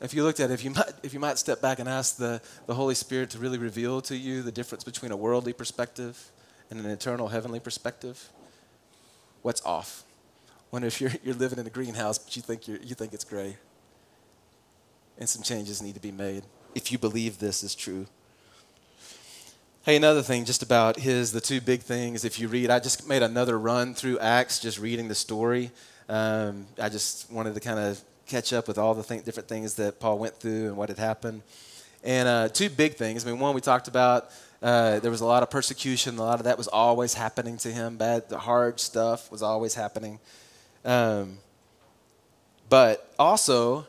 If 0.00 0.12
you 0.12 0.24
looked 0.24 0.40
at 0.40 0.50
it, 0.50 0.54
if 0.54 0.64
you 0.64 0.70
might, 0.76 0.92
if 1.04 1.14
you 1.14 1.20
might 1.20 1.38
step 1.38 1.60
back 1.60 1.78
and 1.78 1.88
ask 1.88 2.16
the, 2.16 2.40
the 2.66 2.74
Holy 2.74 2.96
Spirit 2.96 3.30
to 3.30 3.38
really 3.38 3.58
reveal 3.58 4.00
to 4.02 4.16
you 4.16 4.42
the 4.42 4.50
difference 4.50 4.82
between 4.82 5.12
a 5.12 5.16
worldly 5.16 5.52
perspective 5.52 6.32
and 6.70 6.80
an 6.80 6.86
eternal 6.86 7.28
heavenly 7.28 7.60
perspective, 7.60 8.30
what's 9.42 9.64
off? 9.64 10.02
Wonder 10.72 10.88
if 10.88 11.00
you're, 11.00 11.12
you're 11.22 11.36
living 11.36 11.60
in 11.60 11.66
a 11.66 11.70
greenhouse, 11.70 12.18
but 12.18 12.34
you 12.34 12.42
think, 12.42 12.66
you're, 12.66 12.78
you 12.78 12.96
think 12.96 13.12
it's 13.12 13.24
gray. 13.24 13.56
And 15.18 15.28
some 15.28 15.42
changes 15.42 15.80
need 15.80 15.94
to 15.94 16.00
be 16.00 16.10
made 16.10 16.42
if 16.74 16.90
you 16.90 16.98
believe 16.98 17.38
this 17.38 17.62
is 17.62 17.74
true. 17.74 18.06
Hey, 19.84 19.96
another 19.96 20.22
thing 20.22 20.46
just 20.46 20.62
about 20.62 20.98
his, 20.98 21.30
the 21.30 21.42
two 21.42 21.60
big 21.60 21.82
things. 21.82 22.24
If 22.24 22.40
you 22.40 22.48
read, 22.48 22.70
I 22.70 22.80
just 22.80 23.06
made 23.06 23.22
another 23.22 23.58
run 23.58 23.94
through 23.94 24.18
Acts, 24.18 24.58
just 24.58 24.78
reading 24.78 25.08
the 25.08 25.14
story. 25.14 25.70
Um, 26.08 26.66
I 26.80 26.88
just 26.88 27.30
wanted 27.30 27.54
to 27.54 27.60
kind 27.60 27.78
of 27.78 28.00
catch 28.26 28.52
up 28.52 28.68
with 28.68 28.78
all 28.78 28.94
the 28.94 29.02
th- 29.02 29.24
different 29.24 29.48
things 29.48 29.74
that 29.74 30.00
Paul 30.00 30.18
went 30.18 30.34
through 30.34 30.68
and 30.68 30.76
what 30.76 30.88
had 30.88 30.98
happened. 30.98 31.42
And 32.02 32.28
uh, 32.28 32.48
two 32.48 32.68
big 32.68 32.94
things. 32.94 33.26
I 33.26 33.30
mean, 33.30 33.40
one 33.40 33.54
we 33.54 33.60
talked 33.60 33.88
about. 33.88 34.30
Uh, 34.62 34.98
there 35.00 35.10
was 35.10 35.20
a 35.20 35.26
lot 35.26 35.42
of 35.42 35.50
persecution. 35.50 36.18
A 36.18 36.22
lot 36.22 36.38
of 36.38 36.44
that 36.44 36.56
was 36.56 36.68
always 36.68 37.14
happening 37.14 37.56
to 37.58 37.68
him. 37.68 37.96
Bad, 37.96 38.28
the 38.28 38.38
hard 38.38 38.80
stuff 38.80 39.30
was 39.30 39.42
always 39.42 39.74
happening. 39.74 40.18
Um, 40.84 41.38
but 42.68 43.12
also, 43.18 43.86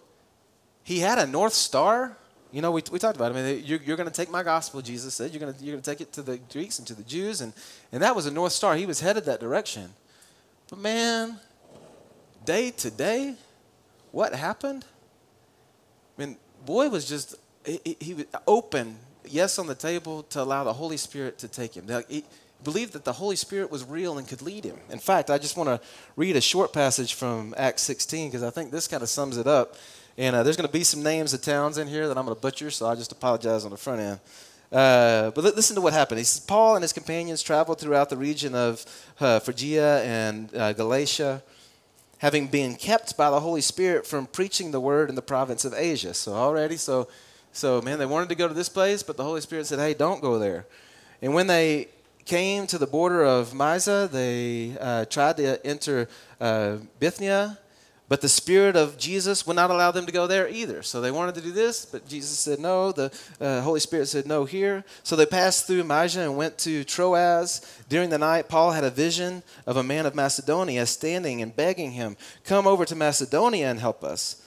he 0.84 1.00
had 1.00 1.18
a 1.18 1.28
North 1.28 1.54
Star. 1.54 2.18
You 2.52 2.62
know, 2.62 2.72
we, 2.72 2.84
we 2.92 3.00
talked 3.00 3.16
about 3.16 3.32
it. 3.32 3.38
I 3.38 3.42
mean, 3.42 3.64
you're, 3.66 3.80
you're 3.84 3.98
going 3.98 4.10
to 4.10 4.16
take 4.16 4.30
my 4.30 4.44
gospel, 4.44 4.82
Jesus 4.82 5.14
said. 5.14 5.32
You're 5.32 5.40
going 5.40 5.54
you're 5.60 5.74
going 5.74 5.82
to 5.82 5.90
take 5.90 6.02
it 6.02 6.14
to 6.14 6.22
the 6.22 6.38
Greeks 6.38 6.80
and 6.80 6.88
to 6.88 6.94
the 6.94 7.04
Jews. 7.04 7.42
And, 7.42 7.54
and 7.92 8.02
that 8.02 8.16
was 8.16 8.26
a 8.26 8.32
North 8.32 8.54
Star. 8.54 8.76
He 8.76 8.86
was 8.86 9.02
headed 9.02 9.26
that 9.26 9.40
direction. 9.40 9.94
But 10.70 10.80
man, 10.80 11.40
day 12.46 12.72
to 12.72 12.92
day, 12.92 13.36
what 14.12 14.34
happened? 14.34 14.86
I 16.18 16.26
mean, 16.26 16.38
boy 16.66 16.90
was 16.90 17.08
just, 17.08 17.36
he, 17.66 17.98
he 18.00 18.14
was 18.14 18.26
open 18.48 18.98
yes 19.28 19.60
on 19.60 19.68
the 19.68 19.76
table 19.76 20.24
to 20.24 20.42
allow 20.42 20.64
the 20.64 20.74
Holy 20.74 20.98
Spirit 20.98 21.38
to 21.40 21.48
take 21.48 21.76
him. 21.76 21.88
He 22.08 22.24
believed 22.64 22.94
that 22.94 23.04
the 23.06 23.14
Holy 23.14 23.36
Spirit 23.36 23.72
was 23.72 23.84
real 23.84 24.18
and 24.18 24.28
could 24.28 24.42
lead 24.42 24.64
him. 24.64 24.78
In 24.90 25.00
fact, 25.00 25.30
I 25.30 25.38
just 25.38 25.58
want 25.58 25.70
to 25.70 25.80
read 26.16 26.36
a 26.36 26.42
short 26.42 26.74
passage 26.74 27.14
from 27.14 27.54
Acts 27.58 27.82
16 27.84 28.30
because 28.30 28.44
I 28.44 28.50
think 28.50 28.72
this 28.72 28.88
kind 28.88 29.04
of 29.04 29.10
sums 29.10 29.38
it 29.38 29.48
up. 29.48 29.76
And 30.18 30.36
uh, 30.36 30.44
there's 30.44 30.56
going 30.56 30.68
to 30.68 30.74
be 30.74 30.84
some 30.84 31.04
names 31.04 31.34
of 31.34 31.42
towns 31.42 31.78
in 31.78 31.88
here 31.88 32.08
that 32.08 32.18
I'm 32.18 32.26
going 32.26 32.36
to 32.36 32.42
butcher, 32.42 32.72
so 32.72 32.88
I 32.88 32.96
just 32.96 33.12
apologize 33.12 33.66
on 33.66 33.72
the 33.72 33.78
front 33.78 34.00
end. 34.00 34.20
Uh, 34.72 35.32
but 35.32 35.44
listen 35.56 35.76
to 35.76 35.82
what 35.82 35.94
happened. 35.94 36.20
He 36.20 36.24
says, 36.24 36.40
Paul 36.40 36.76
and 36.76 36.84
his 36.84 36.94
companions 36.94 37.44
traveled 37.44 37.80
throughout 37.80 38.10
the 38.10 38.18
region 38.18 38.56
of 38.56 38.86
uh, 39.20 39.40
Phrygia 39.40 40.04
and 40.04 40.54
uh, 40.56 40.74
Galatia, 40.74 41.44
having 42.20 42.48
been 42.48 42.76
kept 42.76 43.18
by 43.18 43.30
the 43.30 43.40
Holy 43.40 43.62
Spirit 43.62 44.08
from 44.08 44.26
preaching 44.26 44.72
the 44.72 44.80
word 44.80 45.10
in 45.10 45.16
the 45.16 45.22
province 45.22 45.66
of 45.66 45.74
Asia. 45.74 46.14
So 46.14 46.34
already, 46.34 46.78
so, 46.78 47.08
so 47.52 47.82
man, 47.82 48.00
they 48.00 48.06
wanted 48.06 48.30
to 48.30 48.36
go 48.36 48.48
to 48.48 48.54
this 48.54 48.70
place, 48.70 49.04
but 49.04 49.18
the 49.18 49.24
Holy 49.24 49.42
Spirit 49.42 49.68
said, 49.68 49.80
hey, 49.80 49.94
don't 49.94 50.22
go 50.22 50.40
there. 50.40 50.66
And 51.22 51.34
when 51.34 51.48
they 51.48 51.90
came 52.26 52.68
to 52.68 52.78
the 52.78 52.88
border 52.88 53.24
of 53.24 53.54
Mysia, 53.54 54.10
they 54.12 54.78
uh, 54.80 55.06
tried 55.06 55.38
to 55.38 55.66
enter 55.66 56.08
uh, 56.42 56.78
Bithynia 57.00 57.60
but 58.08 58.22
the 58.22 58.30
Spirit 58.30 58.76
of 58.76 58.98
Jesus 58.98 59.48
would 59.48 59.56
not 59.56 59.72
allow 59.72 59.90
them 59.90 60.06
to 60.06 60.12
go 60.12 60.28
there 60.28 60.48
either. 60.48 60.84
So 60.84 61.02
they 61.02 61.10
wanted 61.10 61.36
to 61.36 61.42
do 61.42 61.52
this, 61.52 61.86
but 61.86 62.08
Jesus 62.08 62.38
said 62.38 62.60
no. 62.60 62.92
The 62.92 63.12
uh, 63.42 63.62
Holy 63.62 63.80
Spirit 63.80 64.08
said 64.08 64.28
no 64.28 64.46
here. 64.46 64.84
So 65.02 65.16
they 65.16 65.26
passed 65.26 65.66
through 65.66 65.84
Mysia 65.86 66.22
and 66.22 66.38
went 66.38 66.60
to 66.60 66.84
Troas. 66.84 67.82
During 67.90 68.12
the 68.12 68.20
night, 68.20 68.48
Paul 68.48 68.72
had 68.72 68.84
a 68.84 68.92
vision 68.92 69.42
of 69.66 69.78
a 69.78 69.84
man 69.84 70.06
of 70.06 70.14
Macedonia 70.14 70.86
standing 70.86 71.42
and 71.42 71.56
begging 71.56 71.92
him, 71.92 72.16
Come 72.44 72.68
over 72.68 72.86
to 72.86 72.96
Macedonia 72.96 73.72
and 73.72 73.80
help 73.80 74.04
us. 74.04 74.44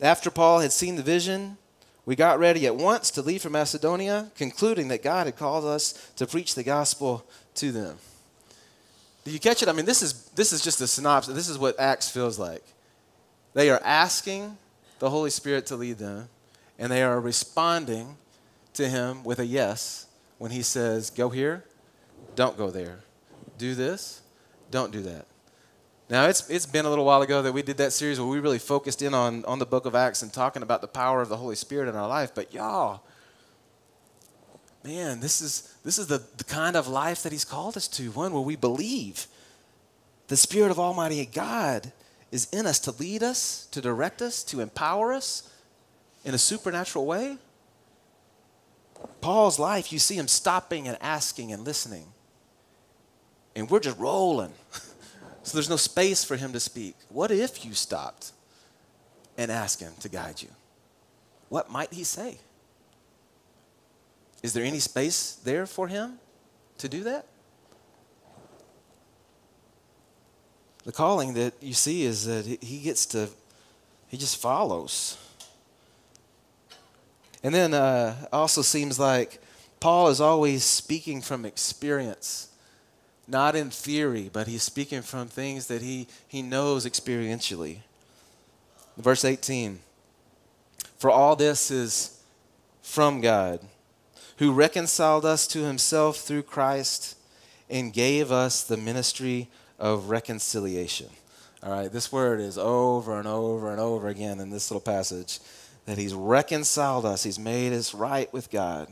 After 0.00 0.30
Paul 0.30 0.58
had 0.58 0.72
seen 0.72 0.96
the 0.96 1.02
vision, 1.04 1.58
we 2.04 2.16
got 2.16 2.40
ready 2.40 2.66
at 2.66 2.74
once 2.74 3.12
to 3.12 3.22
leave 3.22 3.42
for 3.42 3.50
Macedonia, 3.50 4.32
concluding 4.34 4.88
that 4.88 5.04
God 5.04 5.26
had 5.26 5.36
called 5.36 5.64
us 5.64 5.92
to 6.16 6.26
preach 6.26 6.56
the 6.56 6.64
gospel 6.64 7.24
to 7.54 7.70
them. 7.70 7.98
Do 9.24 9.30
you 9.30 9.38
catch 9.38 9.62
it? 9.62 9.68
I 9.68 9.72
mean, 9.72 9.86
this 9.86 10.02
is, 10.02 10.24
this 10.30 10.52
is 10.52 10.62
just 10.62 10.80
a 10.80 10.86
synopsis. 10.86 11.34
This 11.34 11.48
is 11.48 11.58
what 11.58 11.78
Acts 11.78 12.10
feels 12.10 12.38
like. 12.38 12.64
They 13.54 13.70
are 13.70 13.80
asking 13.84 14.56
the 14.98 15.10
Holy 15.10 15.30
Spirit 15.30 15.66
to 15.66 15.76
lead 15.76 15.98
them, 15.98 16.28
and 16.78 16.90
they 16.90 17.02
are 17.02 17.20
responding 17.20 18.16
to 18.74 18.88
Him 18.88 19.22
with 19.24 19.38
a 19.38 19.46
yes 19.46 20.06
when 20.38 20.50
He 20.50 20.62
says, 20.62 21.10
Go 21.10 21.28
here, 21.28 21.64
don't 22.34 22.56
go 22.56 22.70
there. 22.70 23.00
Do 23.58 23.74
this, 23.74 24.22
don't 24.70 24.90
do 24.90 25.02
that. 25.02 25.26
Now, 26.08 26.26
it's, 26.26 26.48
it's 26.50 26.66
been 26.66 26.84
a 26.84 26.90
little 26.90 27.04
while 27.04 27.22
ago 27.22 27.42
that 27.42 27.52
we 27.52 27.62
did 27.62 27.78
that 27.78 27.92
series 27.92 28.20
where 28.20 28.28
we 28.28 28.38
really 28.38 28.58
focused 28.58 29.02
in 29.02 29.14
on, 29.14 29.44
on 29.44 29.58
the 29.58 29.66
book 29.66 29.86
of 29.86 29.94
Acts 29.94 30.22
and 30.22 30.32
talking 30.32 30.62
about 30.62 30.80
the 30.80 30.88
power 30.88 31.22
of 31.22 31.28
the 31.28 31.36
Holy 31.36 31.56
Spirit 31.56 31.88
in 31.88 31.94
our 31.94 32.08
life. 32.08 32.34
But 32.34 32.52
y'all, 32.52 33.02
man, 34.84 35.20
this 35.20 35.40
is, 35.40 35.74
this 35.84 35.98
is 35.98 36.06
the, 36.06 36.22
the 36.36 36.44
kind 36.44 36.76
of 36.76 36.88
life 36.88 37.22
that 37.22 37.32
He's 37.32 37.44
called 37.44 37.76
us 37.76 37.88
to 37.88 38.10
one 38.10 38.32
where 38.32 38.42
we 38.42 38.56
believe 38.56 39.26
the 40.28 40.36
Spirit 40.36 40.70
of 40.70 40.78
Almighty 40.78 41.24
God 41.26 41.92
is 42.30 42.48
in 42.52 42.66
us 42.66 42.80
to 42.80 42.90
lead 42.92 43.22
us, 43.22 43.66
to 43.70 43.80
direct 43.80 44.22
us, 44.22 44.42
to 44.44 44.60
empower 44.60 45.12
us 45.12 45.48
in 46.24 46.34
a 46.34 46.38
supernatural 46.38 47.04
way. 47.04 47.36
Paul's 49.20 49.58
life, 49.58 49.92
you 49.92 49.98
see 49.98 50.16
him 50.16 50.28
stopping 50.28 50.88
and 50.88 50.96
asking 51.00 51.52
and 51.52 51.64
listening. 51.64 52.06
And 53.54 53.68
we're 53.68 53.80
just 53.80 53.98
rolling. 53.98 54.52
so 55.42 55.56
there's 55.56 55.68
no 55.68 55.76
space 55.76 56.24
for 56.24 56.36
him 56.36 56.52
to 56.52 56.60
speak. 56.60 56.94
What 57.08 57.30
if 57.30 57.64
you 57.64 57.74
stopped 57.74 58.32
and 59.36 59.50
asked 59.50 59.80
him 59.80 59.92
to 60.00 60.08
guide 60.08 60.40
you? 60.40 60.48
What 61.48 61.70
might 61.70 61.92
he 61.92 62.04
say? 62.04 62.38
Is 64.42 64.52
there 64.52 64.64
any 64.64 64.80
space 64.80 65.34
there 65.44 65.66
for 65.66 65.88
him 65.88 66.18
to 66.78 66.88
do 66.88 67.04
that? 67.04 67.26
the 70.84 70.92
calling 70.92 71.34
that 71.34 71.54
you 71.60 71.74
see 71.74 72.04
is 72.04 72.26
that 72.26 72.44
he 72.44 72.80
gets 72.80 73.06
to, 73.06 73.28
he 74.08 74.16
just 74.16 74.36
follows. 74.36 75.16
And 77.42 77.54
then 77.54 77.74
uh, 77.74 78.14
also 78.32 78.62
seems 78.62 78.98
like 78.98 79.40
Paul 79.80 80.08
is 80.08 80.20
always 80.20 80.64
speaking 80.64 81.20
from 81.20 81.44
experience, 81.44 82.48
not 83.28 83.54
in 83.56 83.70
theory, 83.70 84.30
but 84.32 84.46
he's 84.46 84.62
speaking 84.62 85.02
from 85.02 85.28
things 85.28 85.66
that 85.68 85.82
he, 85.82 86.08
he 86.26 86.42
knows 86.42 86.86
experientially. 86.86 87.78
Verse 88.96 89.24
18 89.24 89.80
For 90.98 91.10
all 91.10 91.36
this 91.36 91.70
is 91.70 92.20
from 92.82 93.20
God, 93.20 93.60
who 94.42 94.50
reconciled 94.50 95.24
us 95.24 95.46
to 95.46 95.62
himself 95.62 96.16
through 96.16 96.42
Christ 96.42 97.16
and 97.70 97.92
gave 97.92 98.32
us 98.32 98.64
the 98.64 98.76
ministry 98.76 99.48
of 99.78 100.10
reconciliation. 100.10 101.06
All 101.62 101.70
right, 101.70 101.92
this 101.92 102.10
word 102.10 102.40
is 102.40 102.58
over 102.58 103.20
and 103.20 103.28
over 103.28 103.70
and 103.70 103.78
over 103.78 104.08
again 104.08 104.40
in 104.40 104.50
this 104.50 104.68
little 104.68 104.80
passage 104.80 105.38
that 105.86 105.96
he's 105.96 106.12
reconciled 106.12 107.06
us, 107.06 107.22
he's 107.22 107.38
made 107.38 107.72
us 107.72 107.94
right 107.94 108.32
with 108.32 108.50
God 108.50 108.88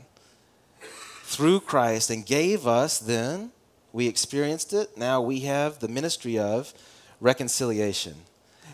through 1.23 1.59
Christ 1.59 2.09
and 2.09 2.25
gave 2.25 2.65
us 2.65 2.97
then, 2.97 3.51
we 3.91 4.07
experienced 4.07 4.71
it, 4.71 4.97
now 4.97 5.21
we 5.21 5.41
have 5.41 5.79
the 5.79 5.89
ministry 5.89 6.39
of 6.39 6.73
reconciliation. 7.19 8.15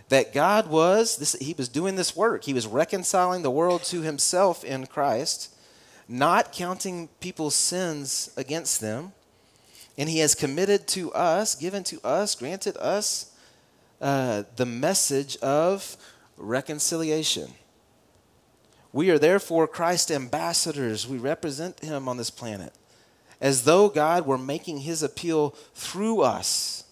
That 0.09 0.31
God 0.31 0.69
was, 0.69 1.17
this, 1.17 1.33
he 1.41 1.55
was 1.57 1.69
doing 1.69 1.95
this 1.95 2.15
work. 2.15 2.43
He 2.43 2.53
was 2.53 2.67
reconciling 2.67 3.41
the 3.41 3.49
world 3.49 3.81
to 3.85 4.01
himself 4.01 4.63
in 4.63 4.85
Christ, 4.85 5.55
not 6.07 6.51
counting 6.51 7.09
people's 7.19 7.55
sins 7.55 8.31
against 8.37 8.81
them 8.81 9.11
and 9.97 10.07
he 10.09 10.19
has 10.19 10.35
committed 10.35 10.87
to 10.87 11.11
us, 11.13 11.55
given 11.55 11.83
to 11.85 11.99
us, 12.05 12.35
granted 12.35 12.77
us 12.77 13.31
uh, 13.99 14.43
the 14.55 14.65
message 14.65 15.37
of 15.37 15.97
reconciliation. 16.37 17.51
We 18.93 19.09
are 19.09 19.17
therefore 19.17 19.67
Christ's 19.67 20.11
ambassadors. 20.11 21.07
We 21.07 21.17
represent 21.17 21.79
him 21.79 22.07
on 22.07 22.17
this 22.17 22.29
planet 22.29 22.73
as 23.41 23.63
though 23.63 23.89
God 23.89 24.25
were 24.25 24.37
making 24.37 24.79
his 24.79 25.03
appeal 25.03 25.51
through 25.73 26.21
us. 26.21 26.83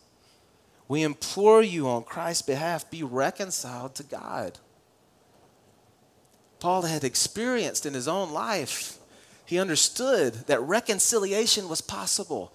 We 0.88 1.04
implore 1.04 1.64
you 1.64 1.88
on 1.88 2.04
Christ's 2.04 2.44
behalf 2.44 2.90
be 2.90 3.02
reconciled 3.04 3.96
to 3.96 4.04
God. 4.04 4.60
Paul 6.60 6.84
had 6.84 7.04
experienced 7.04 7.86
in 7.86 7.94
his 7.94 8.08
own 8.08 8.32
life, 8.32 8.98
he 9.46 9.60
understood 9.60 10.34
that 10.48 10.62
reconciliation 10.62 11.70
was 11.70 11.82
possible 11.82 12.52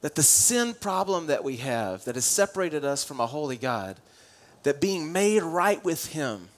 that 0.00 0.14
the 0.14 0.22
sin 0.22 0.74
problem 0.74 1.26
that 1.26 1.44
we 1.44 1.56
have 1.58 2.04
that 2.04 2.14
has 2.14 2.24
separated 2.24 2.84
us 2.84 3.04
from 3.04 3.20
a 3.20 3.26
holy 3.26 3.56
God, 3.56 3.96
that 4.62 4.80
being 4.80 5.12
made 5.12 5.42
right 5.42 5.82
with 5.84 6.06
Him 6.06 6.48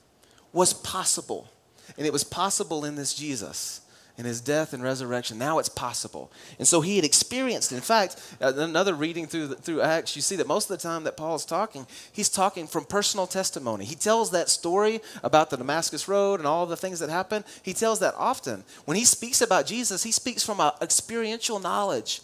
was 0.53 0.73
possible. 0.73 1.49
And 1.97 2.07
it 2.07 2.13
was 2.13 2.25
possible 2.25 2.85
in 2.85 2.95
this 2.95 3.15
Jesus, 3.15 3.81
in 4.19 4.25
His 4.25 4.41
death 4.41 4.73
and 4.73 4.83
resurrection. 4.83 5.39
Now 5.39 5.59
it's 5.59 5.69
possible. 5.69 6.31
And 6.59 6.69
so 6.69 6.81
He 6.81 6.97
had 6.97 7.05
experienced, 7.05 7.73
in 7.73 7.81
fact, 7.81 8.21
another 8.41 8.95
reading 8.95 9.27
through, 9.27 9.49
the, 9.49 9.55
through 9.57 9.81
Acts, 9.81 10.17
you 10.17 10.23
see 10.23 10.37
that 10.37 10.47
most 10.47 10.71
of 10.71 10.77
the 10.77 10.83
time 10.83 11.05
that 11.05 11.17
Paul 11.17 11.37
is 11.37 11.45
talking, 11.45 11.87
he's 12.13 12.29
talking 12.29 12.67
from 12.67 12.85
personal 12.85 13.27
testimony. 13.27 13.85
He 13.85 13.95
tells 13.95 14.31
that 14.31 14.49
story 14.49 15.01
about 15.23 15.51
the 15.51 15.57
Damascus 15.57 16.09
Road 16.09 16.41
and 16.41 16.47
all 16.47 16.67
the 16.67 16.77
things 16.77 17.01
that 17.01 17.11
happened. 17.11 17.45
He 17.63 17.73
tells 17.73 18.01
that 18.01 18.15
often. 18.17 18.65
When 18.85 18.97
he 18.97 19.05
speaks 19.05 19.41
about 19.41 19.67
Jesus, 19.67 20.03
he 20.03 20.13
speaks 20.13 20.43
from 20.43 20.61
experiential 20.81 21.59
knowledge 21.59 22.21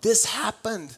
this 0.00 0.24
happened. 0.24 0.96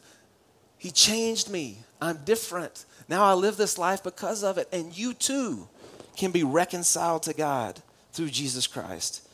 He 0.77 0.91
changed 0.91 1.49
me. 1.49 1.79
I'm 2.01 2.17
different. 2.25 2.85
Now 3.07 3.23
I 3.23 3.33
live 3.33 3.57
this 3.57 3.77
life 3.77 4.03
because 4.03 4.43
of 4.43 4.57
it. 4.57 4.67
And 4.71 4.97
you 4.97 5.13
too 5.13 5.67
can 6.15 6.31
be 6.31 6.43
reconciled 6.43 7.23
to 7.23 7.33
God 7.33 7.81
through 8.13 8.29
Jesus 8.29 8.67
Christ. 8.67 9.27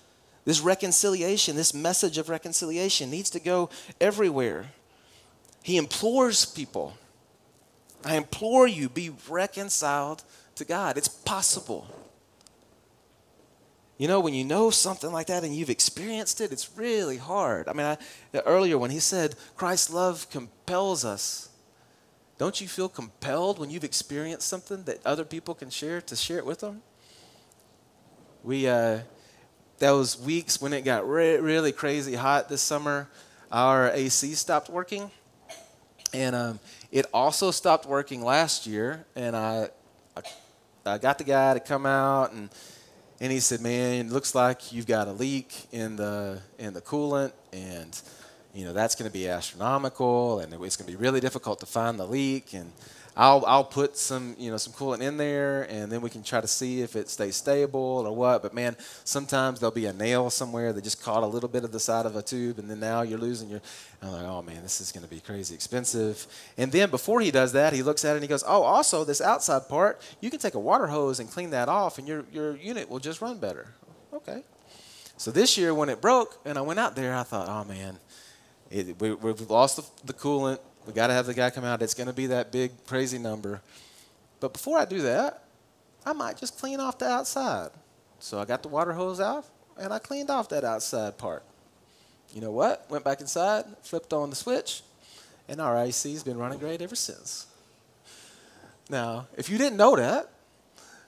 This 0.48 0.62
reconciliation, 0.62 1.58
this 1.58 1.74
message 1.74 2.18
of 2.18 2.30
reconciliation 2.30 3.12
needs 3.12 3.30
to 3.32 3.40
go 3.40 3.70
everywhere. 4.00 4.68
He 5.62 5.76
implores 5.76 6.46
people 6.46 6.94
I 8.06 8.16
implore 8.16 8.68
you, 8.68 8.88
be 8.88 9.12
reconciled 9.28 10.24
to 10.56 10.64
God. 10.64 10.98
It's 10.98 11.10
possible. 11.10 11.88
You 13.98 14.08
know, 14.08 14.22
when 14.22 14.34
you 14.34 14.46
know 14.46 14.70
something 14.70 15.12
like 15.12 15.28
that 15.28 15.44
and 15.44 15.54
you've 15.54 15.70
experienced 15.70 16.40
it, 16.40 16.54
it's 16.54 16.78
really 16.78 17.18
hard. 17.18 17.68
I 17.68 17.74
mean, 17.74 17.86
I, 17.86 17.98
earlier 18.46 18.78
when 18.78 18.92
he 18.92 19.00
said 19.00 19.36
Christ's 19.58 19.92
love 19.92 20.30
compels 20.30 21.04
us, 21.04 21.50
don't 22.38 22.62
you 22.62 22.68
feel 22.68 22.88
compelled 22.88 23.60
when 23.60 23.70
you've 23.70 23.84
experienced 23.84 24.48
something 24.48 24.84
that 24.84 25.06
other 25.06 25.26
people 25.26 25.54
can 25.54 25.70
share 25.70 26.00
to 26.02 26.16
share 26.16 26.38
it 26.38 26.46
with 26.46 26.60
them? 26.60 26.84
We, 28.44 28.68
uh, 28.68 29.00
those 29.80 30.20
weeks 30.20 30.62
when 30.62 30.74
it 30.74 30.82
got 30.82 31.08
re- 31.08 31.38
really 31.38 31.72
crazy 31.72 32.16
hot 32.16 32.50
this 32.50 32.62
summer, 32.62 33.08
our 33.52 33.92
AC 33.92 34.34
stopped 34.34 34.70
working. 34.70 35.12
And 36.13 36.36
um, 36.36 36.60
it 36.92 37.06
also 37.13 37.52
stopped 37.52 37.86
working 37.86 38.24
last 38.24 38.66
year. 38.66 39.06
And 39.16 39.36
I, 39.36 39.70
I, 40.16 40.22
I 40.86 40.98
got 40.98 41.18
the 41.18 41.24
guy 41.24 41.54
to 41.54 41.60
come 41.60 41.86
out 41.86 42.32
and 42.32 42.50
and 43.20 43.32
he 43.32 43.40
said, 43.40 43.62
"Man, 43.62 44.06
it 44.06 44.12
looks 44.12 44.36
like 44.36 44.72
you've 44.72 44.86
got 44.86 45.08
a 45.08 45.12
leak 45.12 45.68
in 45.72 45.96
the 45.96 46.40
in 46.60 46.74
the 46.74 46.82
coolant, 46.82 47.32
and 47.52 48.00
you 48.54 48.66
know 48.66 48.74
that's 48.74 48.96
going 48.96 49.10
to 49.10 49.13
be 49.13 49.28
astronomical, 49.28 50.40
and 50.40 50.54
it's 50.54 50.76
going 50.76 50.92
to 50.92 50.98
be 50.98 51.02
really 51.02 51.20
difficult 51.20 51.60
to 51.62 51.66
find 51.66 52.00
the 52.00 52.06
leak." 52.06 52.54
And 52.54 52.72
I'll 53.19 53.43
I'll 53.47 53.63
put 53.63 53.97
some 53.97 54.36
you 54.38 54.51
know 54.51 54.58
some 54.58 54.73
coolant 54.73 55.01
in 55.01 55.17
there, 55.17 55.63
and 55.63 55.91
then 55.91 56.01
we 56.01 56.10
can 56.12 56.21
try 56.21 56.39
to 56.39 56.47
see 56.47 56.82
if 56.82 56.95
it 56.95 57.10
stays 57.10 57.36
stable 57.36 58.03
or 58.06 58.15
what. 58.15 58.43
But 58.43 58.53
man, 58.53 58.77
sometimes 59.03 59.60
there'll 59.60 59.73
be 59.73 59.88
a 59.88 59.93
nail 59.93 60.30
somewhere 60.30 60.71
that 60.71 60.84
just 60.84 61.01
caught 61.01 61.23
a 61.23 61.25
little 61.25 61.49
bit 61.49 61.63
of 61.63 61.71
the 61.71 61.80
side 61.80 62.06
of 62.06 62.15
a 62.15 62.21
tube, 62.21 62.60
and 62.60 62.69
then 62.69 62.80
now 62.80 63.01
you're 63.01 63.17
losing 63.17 63.49
your. 63.49 63.62
I'm 64.03 64.12
like, 64.12 64.25
oh 64.25 64.43
man, 64.43 64.62
this 64.62 64.80
is 64.80 64.91
going 64.91 65.03
to 65.03 65.10
be 65.10 65.19
crazy 65.19 65.56
expensive. 65.56 66.27
And 66.58 66.71
then 66.71 66.91
before 66.91 67.19
he 67.19 67.32
does 67.32 67.53
that, 67.53 67.73
he 67.73 67.82
looks 67.82 68.06
at 68.06 68.12
it 68.12 68.17
and 68.17 68.23
he 68.23 68.27
goes, 68.27 68.43
oh, 68.45 68.62
also 68.62 69.03
this 69.03 69.19
outside 69.19 69.67
part, 69.67 69.99
you 70.21 70.30
can 70.30 70.39
take 70.39 70.53
a 70.53 70.60
water 70.60 70.86
hose 70.86 71.19
and 71.19 71.30
clean 71.30 71.49
that 71.49 71.69
off, 71.69 71.97
and 71.97 72.08
your 72.08 72.23
your 72.32 72.56
unit 72.56 72.88
will 72.88 72.99
just 72.99 73.19
run 73.19 73.39
better. 73.39 73.73
Okay. 74.13 74.43
So 75.17 75.32
this 75.32 75.58
year 75.58 75.73
when 75.73 75.89
it 75.89 76.01
broke, 76.01 76.39
and 76.45 76.56
I 76.56 76.62
went 76.62 76.80
out 76.80 76.95
there, 76.95 77.15
I 77.15 77.23
thought, 77.23 77.49
oh 77.49 77.67
man, 77.67 77.97
it, 78.69 79.01
we, 79.01 79.10
have 79.10 79.49
lost 79.49 79.77
the, 79.77 79.86
the 80.06 80.13
coolant 80.13 80.60
we 80.88 80.93
got 80.93 81.08
to 81.08 81.13
have 81.13 81.26
the 81.26 81.34
guy 81.34 81.50
come 81.50 81.65
out. 81.65 81.82
It's 81.82 81.93
going 81.93 82.08
to 82.08 82.13
be 82.13 82.28
that 82.28 82.52
big, 82.52 82.71
crazy 82.88 83.19
number. 83.19 83.62
But 84.39 84.54
before 84.54 84.80
I 84.80 84.86
do 84.86 85.02
that, 85.02 85.43
I 86.06 86.13
might 86.13 86.38
just 86.38 86.58
clean 86.58 86.80
off 86.80 86.97
the 86.97 87.08
outside. 87.08 87.69
So 88.19 88.39
I 88.39 88.45
got 88.45 88.63
the 88.63 88.69
water 88.69 88.93
hose 88.93 89.19
out 89.19 89.45
and 89.78 89.93
I 89.93 90.00
cleaned 90.00 90.30
off 90.30 90.50
that 90.50 90.63
outside 90.63 91.17
part. 91.17 91.43
You 92.34 92.41
know 92.41 92.52
what? 92.52 92.89
Went 92.89 93.04
back 93.04 93.19
inside, 93.19 93.65
flipped 93.82 94.13
on 94.13 94.30
the 94.30 94.36
switch, 94.36 94.82
and 95.47 95.62
our 95.62 95.78
AC 95.78 96.12
has 96.13 96.23
been 96.23 96.38
running 96.38 96.60
great 96.60 96.82
ever 96.82 96.95
since. 96.95 97.47
Now, 98.89 99.28
if 99.38 99.50
you 99.50 99.58
didn't 99.58 99.78
know 99.78 99.95
that, 99.97 100.30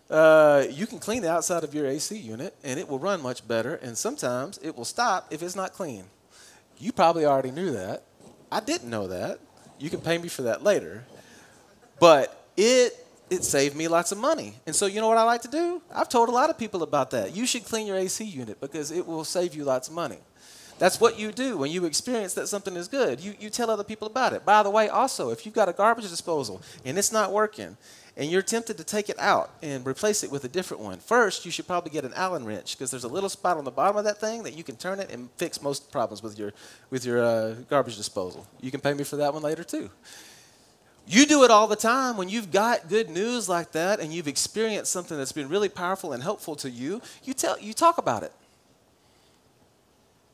uh, 0.10 0.66
you 0.70 0.88
can 0.88 1.00
clean 1.00 1.22
the 1.22 1.32
outside 1.32 1.64
of 1.64 1.74
your 1.74 1.86
AC 1.86 2.18
unit 2.18 2.56
and 2.64 2.80
it 2.80 2.90
will 2.90 3.00
run 3.00 3.22
much 3.22 3.48
better, 3.48 3.76
and 3.76 3.98
sometimes 3.98 4.60
it 4.62 4.76
will 4.76 4.86
stop 4.86 5.28
if 5.32 5.42
it's 5.42 5.56
not 5.56 5.72
clean. 5.72 6.06
You 6.78 6.92
probably 6.92 7.26
already 7.26 7.52
knew 7.52 7.72
that. 7.72 8.04
I 8.52 8.60
didn't 8.60 8.90
know 8.90 9.08
that. 9.08 9.40
You 9.80 9.90
can 9.90 10.02
pay 10.02 10.18
me 10.18 10.28
for 10.28 10.44
that 10.44 10.64
later. 10.64 11.04
But 12.00 12.46
it 12.56 13.06
it 13.30 13.44
saved 13.44 13.76
me 13.76 13.88
lots 13.88 14.12
of 14.12 14.18
money. 14.18 14.56
And 14.66 14.76
so 14.76 14.86
you 14.86 15.00
know 15.00 15.08
what 15.08 15.18
I 15.18 15.24
like 15.24 15.44
to 15.44 15.48
do? 15.48 15.82
I've 15.94 16.10
told 16.10 16.30
a 16.30 16.32
lot 16.32 16.50
of 16.50 16.58
people 16.58 16.82
about 16.84 17.12
that. 17.12 17.36
You 17.36 17.46
should 17.46 17.64
clean 17.64 17.86
your 17.86 17.96
AC 17.96 18.24
unit 18.24 18.60
because 18.60 18.92
it 18.92 19.06
will 19.06 19.24
save 19.24 19.54
you 19.54 19.64
lots 19.64 19.88
of 19.88 19.94
money. 19.94 20.18
That's 20.80 21.00
what 21.00 21.20
you 21.20 21.32
do 21.32 21.58
when 21.58 21.72
you 21.72 21.86
experience 21.86 22.34
that 22.36 22.48
something 22.48 22.76
is 22.76 22.88
good. 22.88 23.20
You, 23.20 23.36
you 23.38 23.50
tell 23.50 23.70
other 23.70 23.84
people 23.84 24.08
about 24.08 24.32
it. 24.34 24.46
By 24.46 24.64
the 24.64 24.70
way, 24.70 24.88
also, 24.88 25.30
if 25.30 25.46
you've 25.46 25.54
got 25.54 25.68
a 25.68 25.74
garbage 25.74 26.10
disposal 26.10 26.62
and 26.86 26.98
it's 26.98 27.12
not 27.12 27.34
working, 27.34 27.76
and 28.18 28.30
you're 28.30 28.42
tempted 28.42 28.78
to 28.78 28.84
take 28.84 29.10
it 29.10 29.18
out 29.20 29.52
and 29.62 29.86
replace 29.86 30.24
it 30.24 30.32
with 30.32 30.44
a 30.44 30.48
different 30.48 30.84
one, 30.84 31.00
first 31.00 31.46
you 31.46 31.52
should 31.52 31.68
probably 31.68 31.92
get 31.92 32.04
an 32.04 32.14
Allen 32.16 32.46
wrench 32.46 32.78
because 32.78 32.92
there's 32.92 33.04
a 33.04 33.10
little 33.10 33.30
spot 33.30 33.58
on 33.58 33.64
the 33.64 33.72
bottom 33.72 33.98
of 33.98 34.04
that 34.04 34.20
thing 34.20 34.44
that 34.44 34.56
you 34.56 34.64
can 34.64 34.76
turn 34.76 35.00
it 35.00 35.12
and 35.12 35.30
fix 35.38 35.62
most 35.62 35.92
problems 35.92 36.22
with 36.22 36.38
your 36.38 36.54
with 36.90 37.06
your 37.06 37.24
uh, 37.24 37.54
garbage 37.70 37.98
disposal. 37.98 38.46
You 38.62 38.72
can 38.72 38.82
pay 38.82 38.94
me 38.94 39.04
for 39.04 39.16
that 39.18 39.34
one 39.34 39.44
later 39.44 39.64
too. 39.64 39.90
You 41.08 41.26
do 41.26 41.44
it 41.44 41.50
all 41.50 41.66
the 41.66 41.76
time 41.76 42.18
when 42.18 42.30
you've 42.30 42.52
got 42.52 42.88
good 42.88 43.10
news 43.10 43.50
like 43.50 43.72
that 43.72 44.00
and 44.00 44.14
you've 44.14 44.28
experienced 44.28 44.92
something 44.92 45.18
that's 45.18 45.32
been 45.32 45.50
really 45.50 45.70
powerful 45.70 46.14
and 46.14 46.22
helpful 46.22 46.56
to 46.58 46.70
you. 46.70 47.02
You 47.24 47.34
tell 47.34 47.60
you 47.60 47.74
talk 47.74 47.98
about 47.98 48.22
it. 48.22 48.32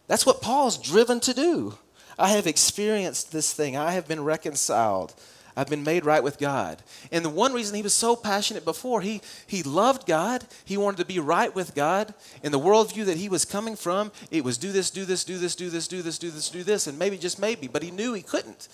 That's 0.08 0.26
what 0.26 0.42
Paul's 0.42 0.78
driven 0.78 1.20
to 1.22 1.34
do. 1.34 1.78
I 2.18 2.30
have 2.30 2.48
experienced 2.48 3.32
this 3.32 3.54
thing. 3.54 3.76
I 3.76 3.92
have 3.92 4.08
been 4.08 4.24
reconciled. 4.24 5.14
I've 5.58 5.70
been 5.70 5.84
made 5.84 6.06
right 6.06 6.24
with 6.24 6.38
God. 6.38 6.84
And 7.12 7.24
the 7.24 7.30
one 7.30 7.54
reason 7.54 7.76
he 7.76 7.82
was 7.82 7.94
so 7.94 8.16
passionate 8.16 8.66
before, 8.66 9.02
he, 9.02 9.22
he 9.48 9.64
loved 9.64 10.06
God. 10.06 10.46
He 10.66 10.76
wanted 10.78 10.98
to 10.98 11.06
be 11.06 11.20
right 11.20 11.54
with 11.56 11.74
God. 11.74 12.14
In 12.44 12.52
the 12.52 12.60
worldview 12.60 13.06
that 13.06 13.18
he 13.18 13.30
was 13.30 13.46
coming 13.46 13.76
from, 13.76 14.12
it 14.32 14.44
was 14.44 14.58
do 14.58 14.72
this, 14.72 14.92
do 14.92 15.06
this, 15.06 15.24
do 15.24 15.38
this, 15.38 15.56
do 15.56 15.70
this, 15.70 15.88
do 15.88 16.02
this, 16.02 16.20
do 16.20 16.30
this, 16.30 16.50
do 16.50 16.64
this, 16.64 16.88
and 16.88 17.00
maybe 17.00 17.18
just 17.18 17.40
maybe. 17.40 17.68
But 17.68 17.84
he 17.84 17.92
knew 17.92 18.14
he 18.14 18.22
couldn't. 18.22 18.68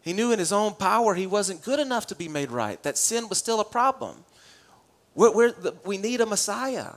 He 0.00 0.12
knew 0.12 0.32
in 0.32 0.38
his 0.38 0.52
own 0.52 0.74
power 0.74 1.14
he 1.14 1.26
wasn't 1.26 1.62
good 1.62 1.78
enough 1.78 2.06
to 2.08 2.14
be 2.14 2.28
made 2.28 2.50
right, 2.50 2.82
that 2.82 2.98
sin 2.98 3.28
was 3.28 3.38
still 3.38 3.60
a 3.60 3.64
problem. 3.64 4.24
We're, 5.14 5.32
we're 5.32 5.52
the, 5.52 5.74
we 5.84 5.98
need 5.98 6.20
a 6.20 6.26
Messiah. 6.26 6.94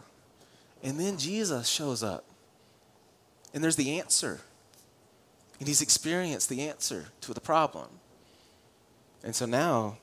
And 0.82 1.00
then 1.00 1.18
Jesus 1.18 1.68
shows 1.68 2.04
up. 2.04 2.24
And 3.54 3.64
there's 3.64 3.76
the 3.76 4.00
answer. 4.00 4.40
And 5.60 5.68
he's 5.68 5.82
experienced 5.82 6.50
the 6.50 6.68
answer 6.68 7.08
to 7.22 7.34
the 7.34 7.42
problem. 7.42 7.88
And 9.26 9.36
so 9.36 9.46
now 9.46 9.98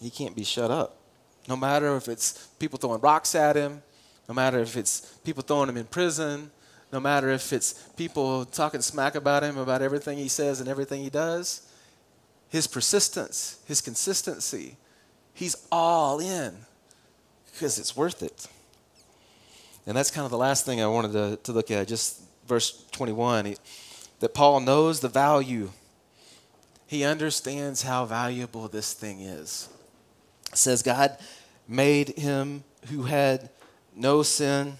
he 0.00 0.08
can't 0.08 0.36
be 0.36 0.44
shut 0.44 0.70
up. 0.70 0.96
No 1.48 1.56
matter 1.56 1.96
if 1.96 2.08
it's 2.08 2.46
people 2.58 2.78
throwing 2.78 3.00
rocks 3.00 3.34
at 3.34 3.56
him, 3.56 3.82
no 4.28 4.34
matter 4.34 4.60
if 4.60 4.76
it's 4.76 5.00
people 5.24 5.42
throwing 5.42 5.68
him 5.68 5.76
in 5.76 5.84
prison, 5.84 6.52
no 6.92 7.00
matter 7.00 7.28
if 7.28 7.52
it's 7.52 7.72
people 7.96 8.44
talking 8.44 8.80
smack 8.80 9.16
about 9.16 9.42
him, 9.42 9.58
about 9.58 9.82
everything 9.82 10.16
he 10.16 10.28
says 10.28 10.60
and 10.60 10.68
everything 10.68 11.02
he 11.02 11.10
does, 11.10 11.68
his 12.48 12.66
persistence, 12.66 13.58
his 13.66 13.80
consistency, 13.80 14.76
he's 15.34 15.66
all 15.72 16.20
in 16.20 16.54
because 17.52 17.78
it's 17.78 17.96
worth 17.96 18.22
it. 18.22 18.46
And 19.86 19.96
that's 19.96 20.10
kind 20.10 20.24
of 20.24 20.30
the 20.30 20.38
last 20.38 20.64
thing 20.64 20.80
I 20.80 20.86
wanted 20.86 21.12
to, 21.12 21.38
to 21.42 21.52
look 21.52 21.70
at, 21.70 21.88
just 21.88 22.20
verse 22.46 22.84
21, 22.92 23.46
he, 23.46 23.56
that 24.20 24.34
Paul 24.34 24.60
knows 24.60 25.00
the 25.00 25.08
value 25.08 25.70
he 26.90 27.04
understands 27.04 27.82
how 27.82 28.04
valuable 28.04 28.66
this 28.66 28.94
thing 28.94 29.20
is. 29.20 29.68
It 30.50 30.58
says, 30.58 30.82
God 30.82 31.16
made 31.68 32.18
him 32.18 32.64
who 32.88 33.04
had 33.04 33.48
no 33.94 34.24
sin 34.24 34.76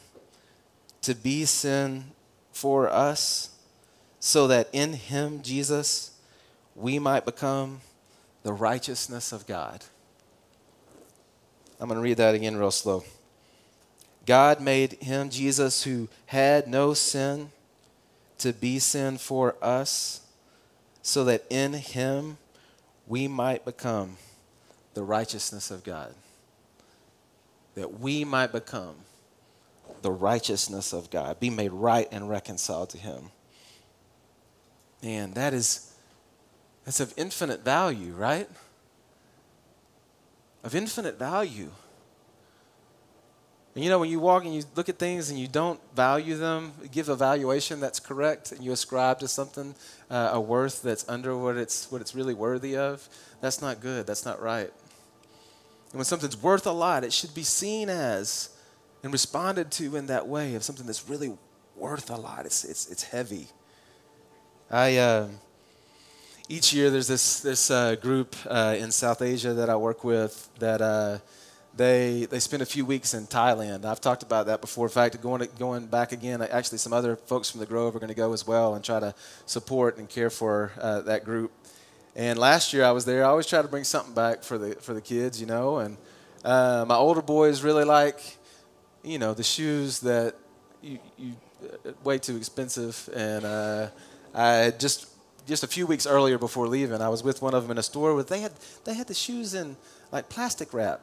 to 1.02 1.14
be 1.14 1.44
sin 1.44 2.06
for 2.50 2.88
us, 2.90 3.50
so 4.18 4.48
that 4.48 4.68
in 4.72 4.94
him, 4.94 5.40
Jesus, 5.40 6.10
we 6.74 6.98
might 6.98 7.24
become 7.24 7.80
the 8.42 8.52
righteousness 8.52 9.30
of 9.30 9.46
God. 9.46 9.84
I'm 11.78 11.86
going 11.86 11.96
to 11.96 12.02
read 12.02 12.16
that 12.16 12.34
again 12.34 12.56
real 12.56 12.72
slow. 12.72 13.04
God 14.26 14.60
made 14.60 14.94
him, 14.94 15.30
Jesus, 15.30 15.84
who 15.84 16.08
had 16.26 16.66
no 16.66 16.92
sin, 16.92 17.52
to 18.38 18.52
be 18.52 18.80
sin 18.80 19.16
for 19.16 19.54
us 19.62 20.22
so 21.02 21.24
that 21.24 21.44
in 21.50 21.72
him 21.72 22.38
we 23.06 23.28
might 23.28 23.64
become 23.64 24.16
the 24.94 25.02
righteousness 25.02 25.70
of 25.70 25.84
God. 25.84 26.14
That 27.74 28.00
we 28.00 28.24
might 28.24 28.52
become 28.52 28.96
the 30.02 30.10
righteousness 30.10 30.92
of 30.92 31.10
God, 31.10 31.40
be 31.40 31.50
made 31.50 31.72
right 31.72 32.08
and 32.10 32.28
reconciled 32.28 32.90
to 32.90 32.98
him. 32.98 33.30
And 35.02 35.34
that 35.34 35.54
is 35.54 35.90
that's 36.84 37.00
of 37.00 37.12
infinite 37.16 37.64
value, 37.64 38.12
right? 38.12 38.48
Of 40.64 40.74
infinite 40.74 41.18
value. 41.18 41.70
And 43.74 43.84
you 43.84 43.90
know, 43.90 44.00
when 44.00 44.10
you 44.10 44.18
walk 44.18 44.44
and 44.44 44.54
you 44.54 44.64
look 44.74 44.88
at 44.88 44.98
things 44.98 45.30
and 45.30 45.38
you 45.38 45.46
don't 45.46 45.80
value 45.94 46.36
them, 46.36 46.72
give 46.90 47.08
a 47.08 47.14
valuation 47.14 47.78
that's 47.78 48.00
correct, 48.00 48.50
and 48.50 48.64
you 48.64 48.72
ascribe 48.72 49.20
to 49.20 49.28
something 49.28 49.74
uh, 50.10 50.30
a 50.32 50.40
worth 50.40 50.82
that's 50.82 51.08
under 51.08 51.36
what 51.36 51.56
it's, 51.56 51.90
what 51.90 52.00
it's 52.00 52.14
really 52.14 52.34
worthy 52.34 52.76
of, 52.76 53.08
that's 53.40 53.62
not 53.62 53.80
good. 53.80 54.06
That's 54.06 54.24
not 54.24 54.42
right. 54.42 54.72
And 55.90 55.98
when 55.98 56.04
something's 56.04 56.36
worth 56.36 56.66
a 56.66 56.72
lot, 56.72 57.04
it 57.04 57.12
should 57.12 57.34
be 57.34 57.44
seen 57.44 57.88
as 57.88 58.50
and 59.02 59.12
responded 59.12 59.70
to 59.72 59.96
in 59.96 60.06
that 60.06 60.26
way 60.26 60.54
of 60.54 60.62
something 60.62 60.86
that's 60.86 61.08
really 61.08 61.36
worth 61.76 62.10
a 62.10 62.16
lot. 62.16 62.46
It's, 62.46 62.64
it's, 62.64 62.90
it's 62.90 63.04
heavy. 63.04 63.46
I, 64.70 64.96
uh, 64.96 65.28
each 66.48 66.72
year 66.72 66.90
there's 66.90 67.08
this, 67.08 67.40
this 67.40 67.70
uh, 67.70 67.94
group 67.94 68.36
uh, 68.46 68.76
in 68.78 68.90
South 68.90 69.22
Asia 69.22 69.54
that 69.54 69.70
I 69.70 69.76
work 69.76 70.04
with 70.04 70.48
that 70.58 70.82
uh, 70.82 71.18
they 71.76 72.26
they 72.26 72.40
spend 72.40 72.62
a 72.62 72.66
few 72.66 72.84
weeks 72.84 73.14
in 73.14 73.26
Thailand. 73.26 73.84
I've 73.84 74.00
talked 74.00 74.22
about 74.22 74.46
that 74.46 74.60
before. 74.60 74.86
In 74.86 74.92
fact, 74.92 75.20
going 75.20 75.46
going 75.58 75.86
back 75.86 76.12
again, 76.12 76.42
actually, 76.42 76.78
some 76.78 76.92
other 76.92 77.16
folks 77.16 77.50
from 77.50 77.60
the 77.60 77.66
Grove 77.66 77.94
are 77.94 78.00
going 78.00 78.08
to 78.08 78.14
go 78.14 78.32
as 78.32 78.46
well 78.46 78.74
and 78.74 78.84
try 78.84 79.00
to 79.00 79.14
support 79.46 79.96
and 79.98 80.08
care 80.08 80.30
for 80.30 80.72
uh, 80.80 81.00
that 81.02 81.24
group. 81.24 81.52
And 82.16 82.38
last 82.38 82.72
year 82.72 82.84
I 82.84 82.90
was 82.90 83.04
there. 83.04 83.24
I 83.24 83.28
always 83.28 83.46
try 83.46 83.62
to 83.62 83.68
bring 83.68 83.84
something 83.84 84.14
back 84.14 84.42
for 84.42 84.58
the 84.58 84.74
for 84.76 84.94
the 84.94 85.00
kids, 85.00 85.40
you 85.40 85.46
know. 85.46 85.78
And 85.78 85.96
uh, 86.44 86.84
my 86.88 86.96
older 86.96 87.22
boys 87.22 87.62
really 87.62 87.84
like, 87.84 88.20
you 89.04 89.18
know, 89.18 89.32
the 89.32 89.44
shoes 89.44 90.00
that 90.00 90.34
you 90.82 90.98
you 91.16 91.34
uh, 91.62 91.92
way 92.02 92.18
too 92.18 92.36
expensive. 92.36 93.08
And 93.14 93.44
uh, 93.44 93.88
I 94.34 94.72
just 94.76 95.06
just 95.46 95.62
a 95.62 95.68
few 95.68 95.86
weeks 95.86 96.04
earlier 96.04 96.36
before 96.36 96.66
leaving, 96.66 97.00
I 97.00 97.08
was 97.08 97.22
with 97.22 97.42
one 97.42 97.54
of 97.54 97.62
them 97.62 97.70
in 97.70 97.78
a 97.78 97.82
store 97.82 98.14
where 98.14 98.24
they 98.24 98.40
had 98.40 98.52
they 98.84 98.94
had 98.94 99.06
the 99.06 99.14
shoes 99.14 99.54
in 99.54 99.76
like 100.10 100.28
plastic 100.28 100.74
wrap 100.74 101.00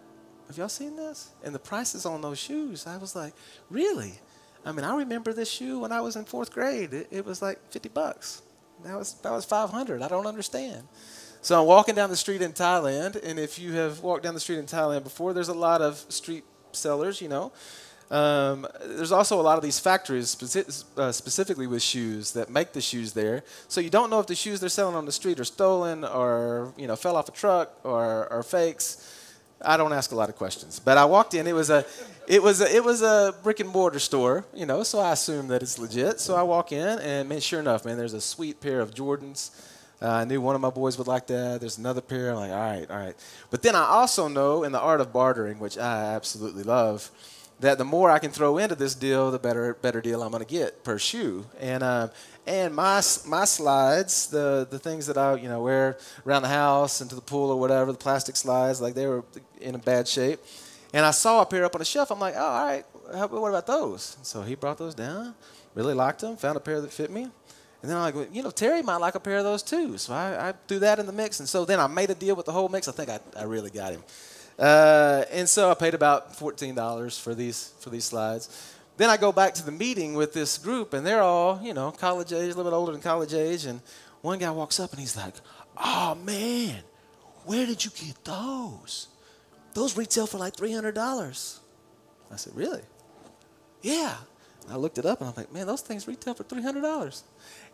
have 0.47 0.57
y'all 0.57 0.69
seen 0.69 0.95
this? 0.95 1.29
And 1.43 1.53
the 1.53 1.59
prices 1.59 2.05
on 2.05 2.21
those 2.21 2.37
shoes, 2.39 2.87
I 2.87 2.97
was 2.97 3.15
like, 3.15 3.33
really? 3.69 4.13
I 4.65 4.71
mean, 4.71 4.85
I 4.85 4.95
remember 4.95 5.33
this 5.33 5.49
shoe 5.49 5.79
when 5.79 5.91
I 5.91 6.01
was 6.01 6.15
in 6.15 6.25
fourth 6.25 6.51
grade. 6.51 6.93
It, 6.93 7.07
it 7.11 7.25
was 7.25 7.41
like 7.41 7.59
50 7.71 7.89
bucks. 7.89 8.41
Now 8.83 8.99
it's, 8.99 9.13
that 9.13 9.31
was 9.31 9.45
500. 9.45 10.01
I 10.01 10.07
don't 10.07 10.27
understand. 10.27 10.87
So 11.41 11.59
I'm 11.61 11.67
walking 11.67 11.95
down 11.95 12.09
the 12.09 12.17
street 12.17 12.41
in 12.41 12.51
Thailand, 12.53 13.21
and 13.23 13.39
if 13.39 13.59
you 13.59 13.73
have 13.73 14.01
walked 14.01 14.23
down 14.23 14.33
the 14.33 14.39
street 14.39 14.59
in 14.59 14.65
Thailand 14.65 15.03
before, 15.03 15.33
there's 15.33 15.47
a 15.49 15.53
lot 15.53 15.81
of 15.81 15.97
street 16.09 16.43
sellers, 16.71 17.21
you 17.21 17.29
know. 17.29 17.51
um, 18.09 18.65
there's 18.85 19.11
also 19.11 19.39
a 19.39 19.43
lot 19.43 19.57
of 19.57 19.63
these 19.63 19.79
factories, 19.79 20.35
speci- 20.35 20.83
uh, 20.97 21.11
specifically 21.11 21.67
with 21.67 21.81
shoes, 21.81 22.31
that 22.33 22.49
make 22.49 22.73
the 22.73 22.81
shoes 22.81 23.13
there. 23.13 23.43
So 23.67 23.81
you 23.81 23.89
don't 23.89 24.09
know 24.09 24.19
if 24.19 24.27
the 24.27 24.35
shoes 24.35 24.59
they're 24.59 24.69
selling 24.69 24.95
on 24.95 25.05
the 25.05 25.11
street 25.11 25.39
are 25.39 25.45
stolen 25.45 26.03
or 26.05 26.73
you 26.77 26.87
know 26.87 26.95
fell 26.95 27.15
off 27.17 27.27
a 27.29 27.31
truck 27.33 27.73
or 27.83 28.31
are 28.31 28.43
fakes. 28.43 29.13
I 29.61 29.77
don't 29.77 29.93
ask 29.93 30.11
a 30.11 30.15
lot 30.15 30.29
of 30.29 30.35
questions, 30.35 30.79
but 30.79 30.97
I 30.97 31.05
walked 31.05 31.33
in. 31.33 31.47
It 31.47 31.55
was 31.55 31.69
a, 31.69 31.85
it 32.27 32.41
was 32.43 32.61
a, 32.61 32.75
it 32.75 32.83
was 32.83 33.01
a 33.01 33.33
brick 33.43 33.59
and 33.59 33.69
mortar 33.69 33.99
store, 33.99 34.45
you 34.53 34.65
know. 34.65 34.83
So 34.83 34.99
I 34.99 35.13
assume 35.13 35.47
that 35.47 35.63
it's 35.63 35.79
legit. 35.79 36.19
So 36.19 36.35
I 36.35 36.43
walk 36.43 36.71
in, 36.71 36.99
and 36.99 37.27
man, 37.27 37.39
sure 37.39 37.59
enough, 37.59 37.85
man, 37.85 37.97
there's 37.97 38.13
a 38.13 38.21
sweet 38.21 38.61
pair 38.61 38.79
of 38.79 38.93
Jordans. 38.93 39.51
Uh, 39.99 40.09
I 40.09 40.25
knew 40.25 40.39
one 40.39 40.53
of 40.53 40.61
my 40.61 40.69
boys 40.69 40.97
would 40.99 41.07
like 41.07 41.25
that. 41.27 41.59
There's 41.59 41.79
another 41.79 42.01
pair. 42.01 42.29
I'm 42.29 42.35
like, 42.35 42.51
all 42.51 42.57
right, 42.57 42.89
all 42.89 42.97
right. 42.97 43.15
But 43.49 43.63
then 43.63 43.73
I 43.73 43.83
also 43.85 44.27
know 44.27 44.63
in 44.63 44.71
the 44.71 44.79
art 44.79 45.01
of 45.01 45.11
bartering, 45.11 45.57
which 45.57 45.77
I 45.77 46.13
absolutely 46.13 46.63
love 46.63 47.09
that 47.59 47.77
the 47.77 47.85
more 47.85 48.11
I 48.11 48.19
can 48.19 48.31
throw 48.31 48.57
into 48.57 48.75
this 48.75 48.93
deal, 48.93 49.31
the 49.31 49.39
better 49.39 49.73
better 49.75 50.01
deal 50.01 50.21
I'm 50.21 50.31
going 50.31 50.43
to 50.43 50.49
get 50.49 50.83
per 50.83 50.97
shoe. 50.97 51.45
And 51.59 51.83
uh, 51.83 52.09
and 52.45 52.75
my 52.75 53.01
my 53.25 53.45
slides, 53.45 54.27
the 54.27 54.67
the 54.69 54.79
things 54.79 55.07
that 55.07 55.17
I 55.17 55.35
you 55.35 55.49
know 55.49 55.61
wear 55.61 55.97
around 56.25 56.43
the 56.43 56.49
house 56.49 57.01
and 57.01 57.09
to 57.09 57.15
the 57.15 57.21
pool 57.21 57.49
or 57.49 57.59
whatever, 57.59 57.91
the 57.91 57.97
plastic 57.97 58.35
slides, 58.35 58.81
like 58.81 58.93
they 58.93 59.07
were 59.07 59.23
in 59.59 59.75
a 59.75 59.79
bad 59.79 60.07
shape. 60.07 60.39
And 60.93 61.05
I 61.05 61.11
saw 61.11 61.41
a 61.41 61.45
pair 61.45 61.65
up 61.65 61.75
on 61.75 61.79
the 61.79 61.85
shelf. 61.85 62.11
I'm 62.11 62.19
like, 62.19 62.35
oh, 62.37 62.39
all 62.39 62.65
right, 62.65 62.85
how, 63.13 63.27
what 63.27 63.49
about 63.49 63.67
those? 63.67 64.17
So 64.23 64.41
he 64.41 64.55
brought 64.55 64.77
those 64.77 64.95
down, 64.95 65.35
really 65.75 65.93
liked 65.93 66.21
them, 66.21 66.37
found 66.37 66.55
a 66.55 66.61
pair 66.61 66.79
that 66.79 66.93
fit 66.93 67.11
me. 67.11 67.23
And 67.23 67.91
then 67.91 67.97
I'm 67.97 68.03
like, 68.03 68.15
well, 68.15 68.27
you 68.31 68.41
know, 68.41 68.51
Terry 68.51 68.81
might 68.81 68.97
like 68.97 69.15
a 69.15 69.19
pair 69.19 69.37
of 69.37 69.43
those 69.43 69.61
too. 69.61 69.97
So 69.97 70.13
I, 70.13 70.49
I 70.49 70.53
threw 70.67 70.79
that 70.79 70.97
in 70.97 71.05
the 71.05 71.11
mix. 71.11 71.39
And 71.39 71.47
so 71.47 71.65
then 71.65 71.79
I 71.79 71.87
made 71.87 72.09
a 72.09 72.15
deal 72.15 72.35
with 72.35 72.45
the 72.45 72.51
whole 72.51 72.69
mix. 72.69 72.87
I 72.87 72.91
think 72.91 73.09
I, 73.09 73.19
I 73.37 73.43
really 73.43 73.69
got 73.69 73.91
him. 73.91 74.03
Uh, 74.57 75.23
and 75.31 75.47
so 75.47 75.69
I 75.69 75.73
paid 75.75 75.93
about 75.93 76.33
$14 76.33 77.19
for 77.19 77.35
these, 77.35 77.73
for 77.79 77.89
these 77.89 78.05
slides. 78.05 78.75
Then 78.97 79.09
I 79.09 79.17
go 79.17 79.31
back 79.31 79.53
to 79.55 79.65
the 79.65 79.71
meeting 79.71 80.15
with 80.15 80.33
this 80.33 80.57
group, 80.57 80.93
and 80.93 81.05
they're 81.05 81.21
all, 81.21 81.59
you 81.61 81.73
know, 81.73 81.91
college 81.91 82.33
age, 82.33 82.45
a 82.45 82.55
little 82.55 82.63
bit 82.63 82.73
older 82.73 82.91
than 82.91 83.01
college 83.01 83.33
age. 83.33 83.65
And 83.65 83.81
one 84.21 84.39
guy 84.39 84.49
walks 84.49 84.79
up 84.79 84.91
and 84.91 84.99
he's 84.99 85.15
like, 85.15 85.35
oh, 85.77 86.15
man, 86.15 86.81
where 87.45 87.65
did 87.65 87.85
you 87.85 87.91
get 87.91 88.23
those? 88.25 89.07
Those 89.75 89.95
retail 89.95 90.25
for 90.25 90.39
like 90.39 90.55
$300. 90.55 91.59
I 92.31 92.35
said, 92.35 92.55
really? 92.55 92.81
Yeah. 93.83 94.15
I 94.69 94.75
looked 94.75 94.97
it 94.97 95.05
up 95.05 95.21
and 95.21 95.29
I'm 95.29 95.35
like, 95.35 95.51
man, 95.53 95.65
those 95.65 95.81
things 95.81 96.07
retail 96.07 96.33
for 96.33 96.43
$300. 96.43 97.21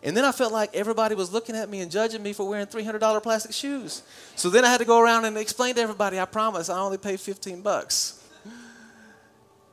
And 0.04 0.16
then 0.16 0.24
I 0.24 0.32
felt 0.32 0.54
like 0.54 0.76
everybody 0.76 1.16
was 1.16 1.32
looking 1.34 1.56
at 1.56 1.70
me 1.70 1.82
and 1.82 1.90
judging 1.90 2.22
me 2.22 2.34
for 2.34 2.48
wearing 2.48 2.68
$300 2.68 3.24
plastic 3.24 3.54
shoes. 3.54 4.04
So 4.36 4.50
then 4.50 4.64
I 4.64 4.70
had 4.70 4.78
to 4.78 4.86
go 4.86 5.00
around 5.00 5.26
and 5.26 5.38
explain 5.38 5.76
to 5.76 5.82
everybody, 5.82 6.20
I 6.20 6.26
promise, 6.26 6.70
I 6.70 6.80
only 6.80 6.98
paid 6.98 7.20
15 7.20 7.62
bucks. 7.62 8.24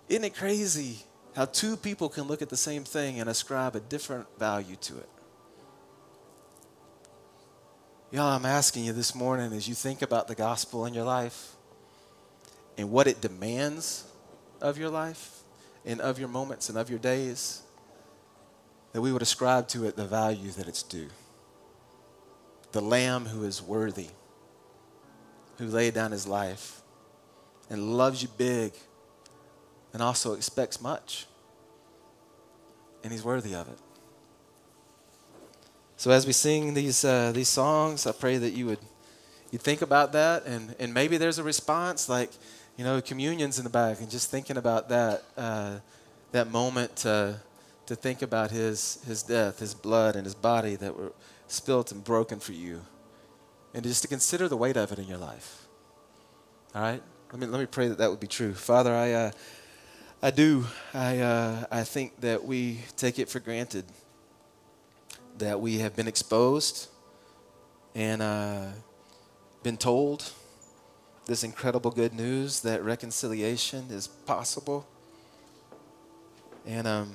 Isn't 0.09 0.25
it 0.25 0.35
crazy 0.35 1.01
how 1.37 1.45
two 1.45 1.77
people 1.77 2.09
can 2.09 2.25
look 2.25 2.43
at 2.43 2.49
the 2.49 2.57
same 2.57 2.85
thing 2.85 3.21
and 3.21 3.29
ascribe 3.29 3.77
a 3.77 3.81
different 3.81 4.27
value 4.39 4.77
to 4.77 4.97
it? 4.97 5.09
Y'all, 8.13 8.35
I'm 8.35 8.47
asking 8.47 8.85
you 8.85 8.93
this 8.93 9.15
morning 9.15 9.53
as 9.53 9.69
you 9.69 9.75
think 9.75 10.03
about 10.03 10.27
the 10.27 10.35
gospel 10.35 10.87
in 10.87 10.95
your 10.95 11.05
life 11.05 11.53
and 12.77 12.91
what 12.91 13.07
it 13.07 13.21
demands 13.21 14.05
of 14.61 14.79
your 14.79 14.89
life 14.89 15.43
and 15.85 16.01
of 16.01 16.19
your 16.19 16.29
moments 16.29 16.69
and 16.69 16.79
of 16.79 16.91
your 16.91 16.99
days 16.99 17.63
that 18.93 19.01
we 19.01 19.13
would 19.13 19.23
ascribe 19.23 19.69
to 19.69 19.87
it 19.87 19.97
the 19.97 20.07
value 20.07 20.51
that 20.53 20.69
it's 20.69 20.83
due. 20.83 21.09
The 22.73 22.81
Lamb 22.81 23.27
who 23.27 23.45
is 23.45 23.63
worthy, 23.63 24.09
who 25.59 25.67
laid 25.67 25.95
down 25.95 26.13
his 26.13 26.27
life 26.27 26.83
and 27.69 27.97
loves 27.97 28.23
you 28.23 28.29
big 28.37 28.73
and 29.93 30.03
also 30.03 30.35
expects 30.35 30.81
much. 30.81 31.27
And 33.03 33.13
he's 33.13 33.25
worthy 33.25 33.55
of 33.55 33.69
it. 33.69 33.79
So 35.97 36.11
as 36.11 36.27
we 36.27 36.33
sing 36.33 36.75
these, 36.75 37.05
uh, 37.05 37.33
these 37.33 37.49
songs, 37.49 38.07
I 38.07 38.13
pray 38.13 38.39
that 38.39 38.53
you 38.53 38.67
would 38.67 38.79
you 39.51 39.59
think 39.59 39.83
about 39.83 40.13
that 40.13 40.47
and, 40.47 40.77
and 40.79 40.95
maybe 40.95 41.17
there's 41.17 41.39
a 41.39 41.43
response 41.43 42.09
like, 42.09 42.31
you 42.81 42.87
know, 42.87 42.99
communion's 43.03 43.59
in 43.59 43.65
the 43.65 43.69
back 43.69 44.01
and 44.01 44.11
just 44.11 44.31
thinking 44.31 44.57
about 44.57 44.89
that, 44.89 45.23
uh, 45.37 45.77
that 46.33 46.51
moment 46.51 46.97
to, 46.97 47.39
to 47.85 47.95
think 47.95 48.23
about 48.23 48.51
his, 48.51 49.05
his 49.07 49.23
death, 49.23 49.59
his 49.59 49.75
blood, 49.75 50.17
and 50.17 50.25
his 50.25 50.35
body 50.35 50.77
that 50.77 50.97
were 50.97 51.13
spilt 51.47 51.93
and 51.93 52.03
broken 52.03 52.41
for 52.41 52.53
you. 52.53 52.81
And 53.75 53.83
just 53.83 54.01
to 54.01 54.09
consider 54.09 54.49
the 54.49 54.57
weight 54.57 54.79
of 54.79 54.93
it 54.93 54.99
in 54.99 55.07
your 55.07 55.19
life. 55.19 55.67
All 56.75 56.81
right? 56.81 57.03
Let 57.31 57.41
me, 57.41 57.47
let 57.49 57.61
me 57.61 57.67
pray 57.67 57.89
that 57.89 57.99
that 57.99 58.09
would 58.09 58.19
be 58.19 58.27
true. 58.27 58.55
Father, 58.55 58.95
I, 58.95 59.13
uh, 59.13 59.31
I 60.23 60.31
do. 60.31 60.65
I, 60.95 61.19
uh, 61.19 61.67
I 61.71 61.85
think 61.85 62.19
that 62.23 62.47
we 62.47 62.79
take 62.97 63.19
it 63.19 63.29
for 63.29 63.41
granted 63.41 63.85
that 65.37 65.61
we 65.61 65.81
have 65.81 65.95
been 65.95 66.09
exposed 66.09 66.89
and 67.95 68.23
uh, 68.23 68.69
been 69.63 69.77
told 69.77 70.33
this 71.31 71.45
incredible 71.45 71.93
good 71.93 72.13
news 72.13 72.59
that 72.63 72.83
reconciliation 72.83 73.87
is 73.89 74.09
possible. 74.09 74.85
And 76.67 76.89
um, 76.89 77.15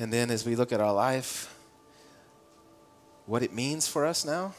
and 0.00 0.12
then 0.12 0.32
as 0.32 0.44
we 0.44 0.56
look 0.56 0.72
at 0.72 0.80
our 0.80 0.92
life, 0.92 1.54
what 3.26 3.44
it 3.44 3.52
means 3.52 3.86
for 3.86 4.04
us 4.04 4.24
now, 4.24 4.54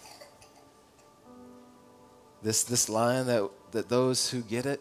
this, 2.42 2.64
this 2.64 2.88
line 2.88 3.26
that, 3.26 3.50
that 3.72 3.90
those 3.90 4.30
who 4.30 4.42
get 4.42 4.66
it 4.66 4.80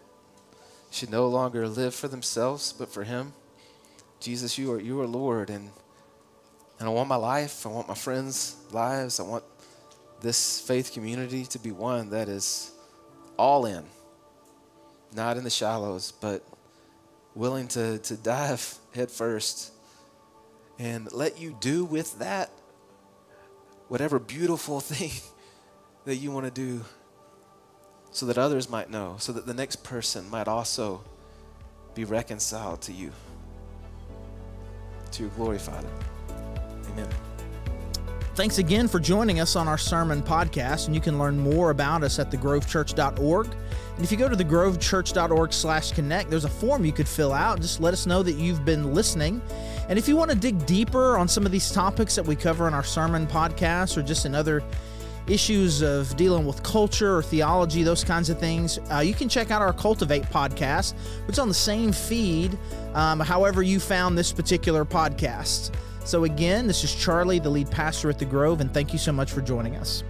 should 0.92 1.10
no 1.10 1.26
longer 1.26 1.66
live 1.66 1.96
for 1.96 2.06
themselves, 2.06 2.72
but 2.72 2.92
for 2.92 3.02
Him. 3.02 3.32
Jesus, 4.20 4.56
you 4.56 4.70
are, 4.70 4.80
you 4.80 5.00
are 5.00 5.06
Lord, 5.08 5.50
and, 5.50 5.70
and 6.78 6.88
I 6.88 6.92
want 6.92 7.08
my 7.08 7.16
life, 7.16 7.66
I 7.66 7.70
want 7.70 7.88
my 7.88 7.94
friends' 7.94 8.54
lives, 8.70 9.18
I 9.18 9.24
want 9.24 9.42
this 10.20 10.60
faith 10.60 10.92
community 10.92 11.44
to 11.46 11.58
be 11.58 11.72
one 11.72 12.10
that 12.10 12.28
is 12.28 12.70
all 13.40 13.64
in, 13.64 13.83
not 15.14 15.38
in 15.38 15.44
the 15.44 15.50
shallows, 15.50 16.12
but 16.12 16.44
willing 17.35 17.66
to, 17.68 17.98
to 18.00 18.14
dive 18.16 18.79
headfirst 18.94 19.72
and 20.79 21.11
let 21.11 21.40
you 21.40 21.57
do 21.61 21.85
with 21.85 22.18
that 22.18 22.50
whatever 23.88 24.18
beautiful 24.18 24.81
thing 24.92 25.11
that 26.05 26.16
you 26.16 26.31
want 26.31 26.44
to 26.44 26.53
do 26.53 26.85
so 28.12 28.26
that 28.26 28.37
others 28.37 28.68
might 28.68 28.90
know, 28.90 29.16
so 29.18 29.33
that 29.33 29.46
the 29.46 29.55
next 29.55 29.76
person 29.85 30.29
might 30.29 30.48
also 30.48 31.03
be 31.94 32.05
reconciled 32.05 32.83
to 32.83 32.92
you, 32.92 33.11
to 35.12 35.22
your 35.22 35.31
glory, 35.31 35.59
Father. 35.59 35.88
Amen. 36.92 37.09
Thanks 38.40 38.57
again 38.57 38.88
for 38.88 38.98
joining 38.98 39.38
us 39.38 39.55
on 39.55 39.68
our 39.68 39.76
sermon 39.76 40.22
podcast, 40.22 40.87
and 40.87 40.94
you 40.94 41.00
can 41.03 41.18
learn 41.18 41.38
more 41.38 41.68
about 41.68 42.03
us 42.03 42.18
at 42.18 42.31
thegrovechurch.org. 42.31 43.46
And 43.96 44.03
if 44.03 44.11
you 44.11 44.16
go 44.16 44.31
to 44.31 44.35
thegrovechurch.org 44.35 45.53
slash 45.53 45.92
connect, 45.92 46.31
there's 46.31 46.46
a 46.46 46.48
form 46.48 46.87
you 46.87 46.90
could 46.90 47.07
fill 47.07 47.35
out. 47.35 47.61
Just 47.61 47.83
let 47.83 47.92
us 47.92 48.07
know 48.07 48.22
that 48.22 48.37
you've 48.37 48.64
been 48.64 48.94
listening. 48.94 49.42
And 49.90 49.98
if 49.98 50.09
you 50.09 50.16
want 50.16 50.31
to 50.31 50.37
dig 50.38 50.64
deeper 50.64 51.18
on 51.18 51.29
some 51.29 51.44
of 51.44 51.53
these 51.53 51.70
topics 51.70 52.14
that 52.14 52.24
we 52.24 52.35
cover 52.35 52.66
in 52.66 52.72
our 52.72 52.83
sermon 52.83 53.26
podcast 53.26 53.98
or 53.98 54.03
just 54.03 54.24
in 54.24 54.35
other 54.35 54.62
issues 55.30 55.82
of 55.82 56.16
dealing 56.16 56.46
with 56.46 56.62
culture 56.62 57.16
or 57.16 57.22
theology, 57.22 57.82
those 57.82 58.04
kinds 58.04 58.30
of 58.30 58.38
things, 58.38 58.78
uh, 58.92 58.98
you 58.98 59.14
can 59.14 59.28
check 59.28 59.50
out 59.50 59.62
our 59.62 59.72
Cultivate 59.72 60.24
podcast, 60.24 60.94
which 61.26 61.34
is 61.34 61.38
on 61.38 61.48
the 61.48 61.54
same 61.54 61.92
feed, 61.92 62.58
um, 62.94 63.20
however, 63.20 63.62
you 63.62 63.78
found 63.78 64.18
this 64.18 64.32
particular 64.32 64.84
podcast. 64.84 65.72
So, 66.04 66.24
again, 66.24 66.66
this 66.66 66.82
is 66.82 66.94
Charlie, 66.94 67.38
the 67.38 67.50
lead 67.50 67.70
pastor 67.70 68.10
at 68.10 68.18
The 68.18 68.24
Grove, 68.24 68.60
and 68.60 68.72
thank 68.72 68.92
you 68.92 68.98
so 68.98 69.12
much 69.12 69.30
for 69.30 69.40
joining 69.40 69.76
us. 69.76 70.02